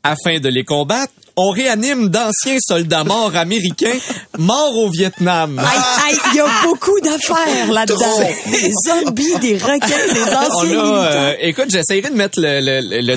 Afin 0.02 0.40
de 0.40 0.48
les 0.48 0.64
combattre, 0.64 1.12
on 1.38 1.50
réanime 1.50 2.08
d'anciens 2.08 2.56
soldats 2.60 3.04
morts 3.04 3.36
américains 3.36 3.98
morts 4.38 4.74
au 4.76 4.88
Vietnam. 4.90 5.58
Aïe, 5.58 5.66
aïe, 6.08 6.18
il 6.32 6.36
y 6.36 6.40
a 6.40 6.46
beaucoup 6.64 6.98
d'affaires 7.00 7.70
là-dedans. 7.72 8.20
Des 8.50 8.72
zombies, 8.86 9.38
des 9.40 9.58
requins, 9.58 10.14
des 10.14 10.20
On 10.20 10.36
anciens 10.36 10.60
a, 10.60 10.64
militants. 10.64 11.12
euh, 11.12 11.34
écoute, 11.40 11.66
j'essaierai 11.70 12.08
de 12.10 12.14
mettre 12.16 12.40
le- 12.40 12.60
le- 12.60 12.80
le- 12.80 13.00
le- 13.02 13.14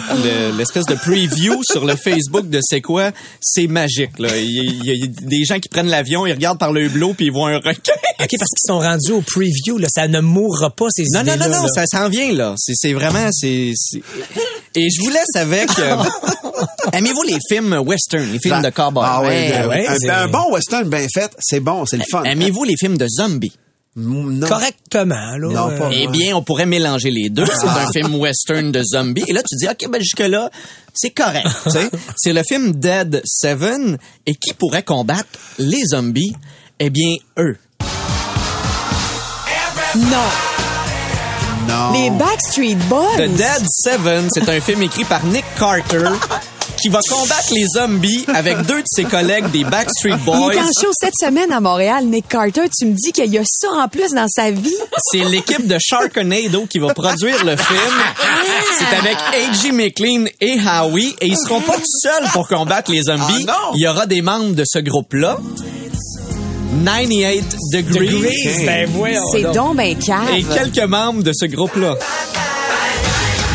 le- 0.52 0.58
l'espèce 0.58 0.86
de 0.86 0.96
preview 0.96 1.62
sur 1.64 1.86
le 1.86 1.96
Facebook 1.96 2.50
de 2.50 2.60
c'est 2.62 2.82
quoi. 2.82 3.12
C'est 3.40 3.68
magique, 3.68 4.20
là. 4.20 4.30
Il 4.38 4.52
y, 4.52 4.60
a- 4.60 4.94
il 4.94 5.00
y 5.00 5.04
a 5.04 5.08
des 5.08 5.46
gens 5.46 5.60
qui 5.60 5.70
prennent 5.70 5.88
l'avion, 5.90 6.26
ils 6.26 6.34
regardent 6.34 6.60
par 6.60 6.74
le 6.74 6.84
hublot 6.84 7.14
puis 7.14 7.28
ils 7.28 7.32
voient 7.32 7.50
un 7.52 7.58
requin. 7.58 7.94
OK, 8.22 8.36
parce 8.38 8.50
qu'ils 8.52 8.68
sont 8.68 8.80
rendus 8.80 9.12
au 9.12 9.22
preview, 9.22 9.78
là. 9.78 9.88
Ça 9.90 10.08
ne 10.10 10.20
mourra 10.20 10.70
pas, 10.72 10.88
ces 10.90 11.04
Non, 11.14 11.24
non, 11.24 11.38
non, 11.38 11.46
non, 11.50 11.64
là. 11.64 11.68
ça 11.74 11.86
s'en 11.86 12.10
vient, 12.10 12.34
là. 12.34 12.54
C'est, 12.58 12.74
c'est 12.76 12.94
vraiment, 12.94 13.30
c'est, 13.32 13.72
c'est- 13.76 14.02
Et 14.82 14.88
je 14.89 15.02
vous 15.02 15.10
laisse 15.10 15.36
avec, 15.36 15.70
euh, 15.80 15.96
aimez-vous 16.94 17.24
les 17.24 17.38
films 17.50 17.74
western, 17.86 18.32
les 18.32 18.39
films 18.39 18.62
de 18.62 18.70
cowboy? 18.70 19.04
Ah 19.06 19.22
ouais, 19.22 19.28
Ouais, 19.28 19.54
un- 19.58 19.68
ouais, 19.68 19.88
un, 19.88 19.96
c'est- 20.00 20.10
un 20.10 20.28
bon 20.28 20.52
western 20.54 20.89
bien 20.89 21.06
fait, 21.13 21.32
c'est 21.39 21.60
bon, 21.60 21.86
c'est 21.86 21.98
le 21.98 22.04
fun. 22.10 22.24
Aimez-vous 22.24 22.63
les 22.63 22.76
films 22.80 22.98
de 22.98 23.08
zombies? 23.10 23.52
Mm, 23.96 24.39
Non. 24.39 24.48
Correctement, 24.48 25.36
là. 25.38 25.48
Non, 25.48 25.78
pas- 25.78 25.88
Euh, 25.88 25.92
Eh 25.92 26.08
bien, 26.08 26.36
on 26.36 26.44
pourrait 26.44 26.65
mélanger 26.68 27.10
les 27.12 27.30
deux. 27.30 27.46
C'est 27.46 27.68
un 27.68 27.92
film 27.92 28.15
western 28.15 28.72
de 28.72 28.82
zombies. 28.84 29.26
Et 29.28 29.34
là, 29.34 29.42
tu 29.42 29.56
dis, 29.58 29.68
OK, 29.68 29.92
ben 29.92 30.00
jusque-là, 30.00 30.50
c'est 30.94 31.10
correct. 31.10 31.48
c'est 32.18 32.32
le 32.34 32.42
film 32.48 32.74
Dead 32.74 33.22
Seven. 33.26 33.98
Et 34.26 34.36
qui 34.36 34.54
pourrait 34.54 34.84
combattre 34.84 35.28
les 35.58 35.82
zombies? 35.92 36.34
Eh 36.80 36.89
bien, 36.89 37.15
eux. 37.39 37.58
Non. 39.96 40.30
Non. 41.70 41.92
Les 41.94 42.10
Backstreet 42.10 42.76
Boys. 42.90 43.16
The 43.18 43.30
Dead 43.30 43.64
Seven, 43.70 44.28
c'est 44.34 44.50
un 44.50 44.60
film 44.60 44.82
écrit 44.82 45.04
par 45.06 45.24
Nick 45.26 45.46
Carter 45.58 46.10
qui 46.82 46.88
va 46.90 47.00
combattre 47.10 47.54
les 47.54 47.66
zombies 47.68 48.24
avec 48.34 48.62
deux 48.62 48.80
de 48.80 48.88
ses 48.88 49.04
collègues 49.04 49.52
des 49.52 49.66
Backstreet 49.66 50.12
Il 50.18 50.24
Boys. 50.26 50.54
est 50.54 50.60
en 50.60 50.64
show 50.82 50.90
cette 50.94 51.14
semaine 51.20 51.52
à 51.52 51.60
Montréal, 51.60 52.06
Nick 52.06 52.28
Carter. 52.30 52.62
Tu 52.76 52.86
me 52.86 52.94
dis 52.94 53.12
qu'il 53.12 53.26
y 53.32 53.38
a 53.38 53.42
ça 53.46 53.68
en 53.72 53.88
plus 53.90 54.12
dans 54.14 54.28
sa 54.30 54.50
vie? 54.50 54.74
C'est 55.12 55.26
l'équipe 55.26 55.68
de 55.68 55.78
Sharknado 55.80 56.66
qui 56.68 56.80
va 56.80 56.94
produire 56.94 57.44
le 57.44 57.56
film. 57.58 57.94
C'est 58.78 58.98
avec 58.98 59.18
A.G. 59.34 59.72
McLean 59.74 60.26
et 60.40 60.58
Howie 60.60 61.14
et 61.22 61.28
ils 61.28 61.38
seront 61.38 61.60
pas 61.62 61.74
tout 61.76 61.82
seuls 61.86 62.30
pour 62.32 62.48
combattre 62.48 62.92
les 62.92 63.04
zombies. 63.04 63.46
Ah 63.48 63.52
non! 63.52 63.72
Il 63.76 63.82
y 63.84 63.88
aura 63.88 64.06
des 64.06 64.22
membres 64.22 64.56
de 64.56 64.64
ce 64.66 64.80
groupe-là. 64.80 65.38
98 66.72 67.56
Degrees. 67.74 68.10
Degrees, 68.10 68.66
ben 68.66 68.90
C'est 69.32 69.42
donc. 69.42 69.54
donc 69.56 69.78
ben 69.78 69.96
cave. 69.98 70.36
Et 70.38 70.44
quelques 70.44 70.88
membres 70.88 71.24
de 71.24 71.32
ce 71.34 71.46
groupe-là. 71.48 71.98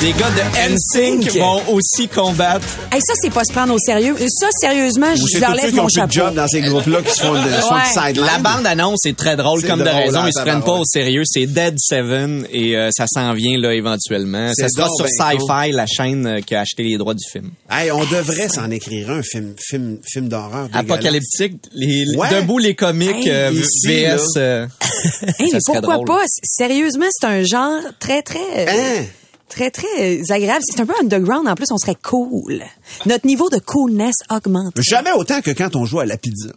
Des 0.01 0.13
gars 0.13 0.29
de 0.31 0.73
NSYNC 0.75 1.39
vont 1.39 1.63
aussi 1.73 2.09
combattre. 2.09 2.67
Hey, 2.93 3.01
ça, 3.01 3.15
c'est 3.23 3.33
pas 3.33 3.43
se 3.45 3.53
prendre 3.53 3.73
au 3.73 3.79
sérieux. 3.79 4.15
Ça, 4.29 4.49
sérieusement, 4.61 5.15
je 5.15 5.39
leur 5.39 5.51
ceux 5.51 5.57
lève 5.63 5.73
qui 5.73 5.79
ont 5.79 5.83
mon 5.83 5.87
de 5.87 5.93
chapeau. 5.93 6.13
job 6.13 6.35
dans 6.35 6.47
ces 6.49 6.61
groupes-là 6.61 7.01
qui 7.03 7.11
se 7.15 7.21
font, 7.23 7.33
de, 7.33 7.39
Ouais. 7.39 7.45
du 7.47 7.91
sideline. 7.91 8.27
La 8.27 8.39
bande-annonce 8.39 9.07
est 9.07 9.17
très 9.17 9.37
drôle, 9.37 9.63
comme 9.63 9.79
de 9.79 9.85
raison. 9.89 10.19
hein, 10.19 10.25
Ils 10.29 10.33
se 10.35 10.43
prennent 10.43 10.63
pas 10.63 10.73
au 10.75 10.85
sérieux. 10.85 11.23
C'est 11.25 11.47
Dead 11.47 11.77
Seven 11.79 12.47
et 12.53 12.77
euh, 12.77 12.91
ça 12.95 13.07
s'en 13.07 13.33
vient 13.33 13.57
là 13.59 13.73
éventuellement. 13.73 14.53
Ça 14.55 14.69
sera 14.69 14.89
sur 14.95 15.07
ben 15.07 15.39
Sci-Fi, 15.39 15.73
la 15.73 15.87
chaîne 15.87 16.27
euh, 16.27 16.41
qui 16.41 16.55
a 16.55 16.61
acheté 16.61 16.83
les 16.83 16.99
droits 16.99 17.15
du 17.15 17.25
film. 17.31 17.51
Hey, 17.71 17.91
on 17.91 18.05
devrait 18.05 18.49
s'en 18.51 18.71
écrire 18.71 19.11
un 19.11 19.23
film, 19.23 19.55
film, 19.59 19.99
film 20.05 20.29
d'horreur. 20.29 20.69
Apocalyptique, 20.75 21.55
les, 21.73 22.05
Ouais. 22.17 22.29
debout 22.35 22.59
les 22.59 22.75
comiques 22.75 23.27
Hey, 23.27 23.31
euh, 23.31 23.51
ici, 23.53 23.87
VS. 23.89 24.21
euh, 24.37 24.67
Hey, 25.39 25.49
ça 25.51 25.57
mais 25.57 25.59
pourquoi 25.65 25.95
drôle. 25.95 26.07
pas? 26.07 26.23
Sérieusement, 26.43 27.07
c'est 27.11 27.27
un 27.27 27.43
genre 27.43 27.81
très, 28.01 28.21
très... 28.23 28.39
euh, 28.39 28.67
Hein? 28.69 29.05
Très, 29.49 29.71
très 29.71 30.21
agréable. 30.31 30.63
C'est 30.65 30.81
un 30.81 30.87
peu 30.87 30.95
underground. 31.01 31.49
En 31.49 31.55
plus, 31.55 31.67
on 31.71 31.79
serait 31.79 31.97
cool. 32.03 32.63
Notre 33.07 33.27
niveau 33.27 33.51
de 33.51 33.59
coolness 33.59 34.17
augmente. 34.31 34.81
Jamais 34.81 35.13
autant 35.13 35.41
que 35.41 35.51
quand 35.51 35.77
on 35.77 35.85
joue 35.85 36.01
à 36.01 36.07
la 36.07 36.17
pizza. 36.17 36.51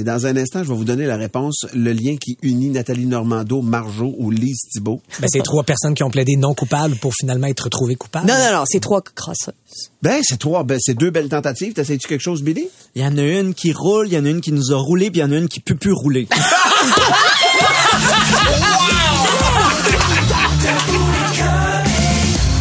Et 0.00 0.02
dans 0.02 0.24
un 0.24 0.34
instant, 0.34 0.64
je 0.64 0.70
vais 0.70 0.74
vous 0.74 0.84
donner 0.84 1.04
la 1.04 1.18
réponse, 1.18 1.66
le 1.74 1.92
lien 1.92 2.16
qui 2.16 2.38
unit 2.40 2.70
Nathalie 2.70 3.04
Normando, 3.04 3.60
Marjo 3.60 4.14
ou 4.16 4.30
Lise 4.30 4.62
Thibault. 4.72 5.02
Ben, 5.18 5.26
c'est 5.30 5.42
trois 5.42 5.62
personnes 5.62 5.92
qui 5.92 6.02
ont 6.02 6.10
plaidé 6.10 6.36
non 6.36 6.54
coupables 6.54 6.96
pour 6.96 7.12
finalement 7.12 7.48
être 7.48 7.64
retrouvées 7.64 7.96
coupables. 7.96 8.26
Non, 8.26 8.32
non, 8.32 8.60
non, 8.60 8.64
c'est 8.66 8.80
trois 8.80 9.02
crosseuses. 9.02 9.52
Ben, 10.00 10.22
c'est 10.22 10.38
trois, 10.38 10.64
ben, 10.64 10.78
c'est 10.80 10.94
deux 10.94 11.10
belles 11.10 11.28
tentatives. 11.28 11.74
T'essayes-tu 11.74 12.08
quelque 12.08 12.22
chose, 12.22 12.42
Billy? 12.42 12.66
Il 12.94 13.02
y 13.02 13.04
en 13.04 13.18
a 13.18 13.22
une 13.22 13.52
qui 13.52 13.74
roule, 13.74 14.06
il 14.06 14.14
y 14.14 14.18
en 14.18 14.24
a 14.24 14.30
une 14.30 14.40
qui 14.40 14.52
nous 14.52 14.72
a 14.72 14.78
roulé, 14.78 15.10
puis 15.10 15.20
il 15.20 15.22
y 15.22 15.26
en 15.26 15.32
a 15.32 15.36
une 15.36 15.48
qui 15.48 15.60
peut 15.60 15.74
plus 15.74 15.92
rouler. 15.92 16.26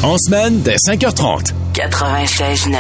En 0.03 0.17
semaine, 0.17 0.61
dès 0.61 0.75
5h30. 0.75 1.53
96.9. 1.73 2.77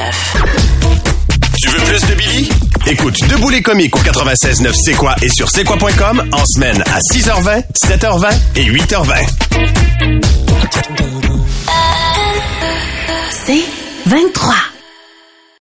Tu 1.61 1.69
veux 1.69 1.79
plus 1.83 2.01
de 2.07 2.15
Billy? 2.15 2.49
Écoute 2.87 3.15
Debout 3.27 3.49
les 3.49 3.61
comiques 3.61 3.95
au 3.95 3.99
96.9 3.99 4.73
C'est 4.85 4.93
quoi 4.93 5.15
et 5.21 5.27
sur 5.29 5.49
c'est 5.49 5.65
quoi.com 5.65 6.23
en 6.31 6.45
semaine 6.45 6.81
à 6.87 6.99
6h20, 6.99 7.63
7h20 7.75 8.33
et 8.55 8.63
8h20. 8.65 9.25
C'est 13.45 13.63
23. 14.05 14.55